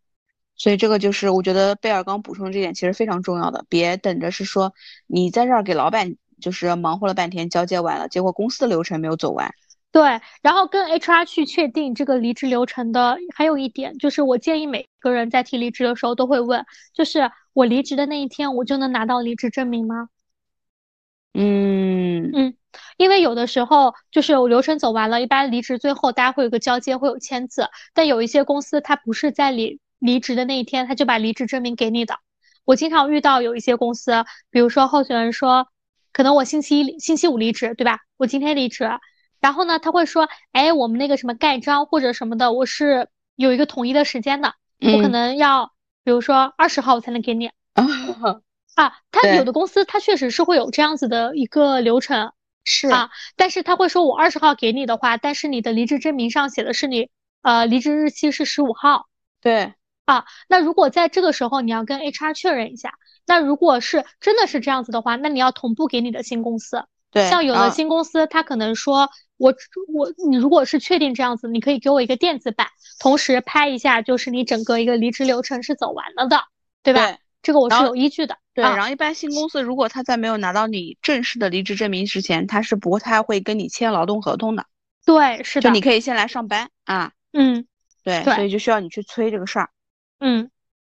[0.60, 4.74] 所以这个就是我觉得贝尔刚补充的这点其实非常重要的，别等着是说
[5.06, 6.14] 你在这儿给老板。
[6.40, 9.52] 就是忙活了半天，交接完了，结果公司的流程没有走完。
[9.92, 20.08] 对，然后跟 HR 去确定这个离职流程的，还有一点就是，我建议每个人在提离职的时候都会问，就是我离职的那一天，我就能拿到离职证明吗？
[21.34, 22.56] 嗯嗯，
[22.96, 32.18] 因为有的时候就是流程走完了，一般离职最后大家会有个交接，会有签字，但有一些公司它不是在离离职的那一天，他就把离职证明给你的。
[32.64, 35.68] 我经常遇到有一些公司，比如说候选人说。
[36.12, 38.00] 可能我星期一、星期五离职，对吧？
[38.16, 38.98] 我今天离职，
[39.38, 45.70] 然后呢，他会说，哎，我们那个什么盖章或者什么的，我是有一个统一的时间的，我可能要，
[46.02, 47.48] 比如说二十号我才能给你。
[48.74, 52.32] 啊，他有的公司他确实是会有这样子的一个流程，
[52.64, 57.08] 是啊，但是他会说我二十号给你的话，但是你的离职证明上写的是你，
[57.42, 59.06] 呃，离职日期是十五号。
[59.40, 59.74] 对。
[60.10, 62.94] 啊，那如果在这个时候你要跟 HR 确认一下。
[63.26, 66.84] 那如果是真的是这样子的话，那你要同步给你的新公司。
[67.12, 69.54] 对，像有的新公司，他可能说，我
[69.92, 72.66] 我你如果是确定这样子，你可以给我一个电子版，
[72.98, 76.42] 同时拍一下，就是你整个一个离职流程是走完了的，
[76.82, 77.06] 对吧？
[77.06, 78.36] 对，这个我是有依据的。
[78.52, 84.66] 对，然后一般新公司如果他在没有拿到你正式的离职证明之前，他是不太会跟你签劳动合同的。
[85.04, 85.68] 对，是的。
[85.68, 87.12] 就你可以先来上班啊。
[87.32, 87.66] 嗯，
[88.02, 89.70] 对，所以就需要你去催这个事儿。
[90.20, 90.50] 嗯，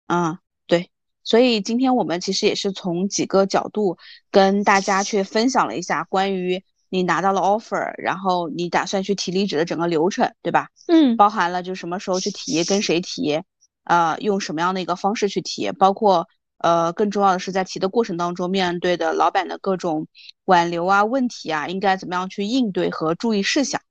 [0.08, 0.40] 啊。
[0.66, 0.90] 对
[1.24, 3.98] 所以今天我们其实也是从几个角度
[4.32, 10.68] 跟大家去分享了一下关于你拿到了 offer，然后你打算去提离职的整个流程，对吧？
[10.88, 13.42] 嗯，包含了就什么时候去提，跟谁提，
[13.86, 20.08] 呃，用什么样的一个方式去提，包括呃，更重要的是在提的过程当中面对的老板的各种
[20.46, 23.82] 挽留啊、问题啊，应该怎么样去应对和注意事项。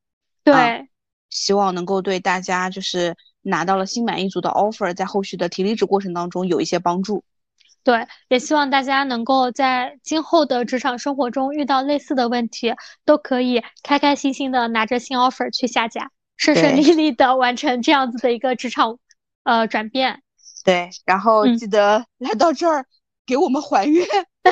[0.44, 0.88] 对，
[1.30, 3.16] 希望能够对大家就是。
[3.46, 7.22] 拿到了心满意足的 offer，在后续的提离职过程当中有一些帮助。
[7.84, 12.74] 对，也希望大家能够在今后的职场生活中遇到类似的问题，
[13.04, 18.98] 都可以开开心心的拿着新 offer 去下家，顺顺利利的完成这样子的一个职场
[19.44, 20.22] 呃转变。
[20.64, 22.84] 对，然后记得来到这儿
[23.24, 24.04] 给我们还愿。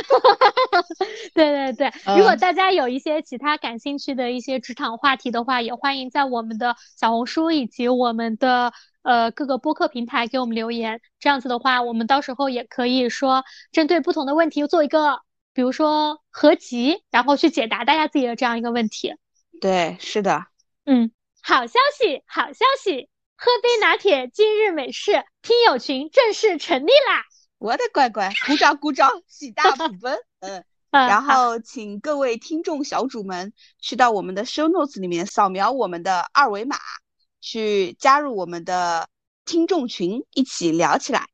[1.35, 8.73] 对对对，如果大家有一些其他感兴趣的一些职场话题的话，也欢迎在我们的小红书以及我们的
[9.03, 11.01] 呃各个播客平台给我们留言。
[11.19, 15.21] 这样子的话，我们到时候也可以说针对不同的问题做一个，
[15.53, 19.15] 比如说合集，然后去解答大家自己的这样一个问题。
[19.61, 20.47] 对，是的，
[20.85, 21.11] 嗯，
[21.43, 27.25] 好消息，好消息，喝杯拿铁，今日美式听友群正式成立啦！
[27.65, 30.19] 我的乖乖， 鼓掌鼓掌，喜大普奔。
[30.41, 36.77] 嗯，然后请各位听众小主们去到我们的 show notes 里面扫描我们的二维码，
[37.41, 39.09] 去加入我们的
[39.47, 41.25] 听众群，一起聊起来。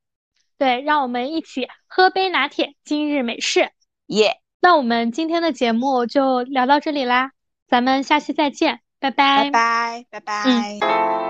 [0.56, 3.72] 对，让我们一起喝杯拿铁，今日美式。
[4.06, 4.40] 耶！
[4.60, 7.32] 那我们今天的节目就聊到这里啦，
[7.66, 9.44] 咱们下期再见，拜拜。
[9.44, 11.29] 拜拜，拜拜。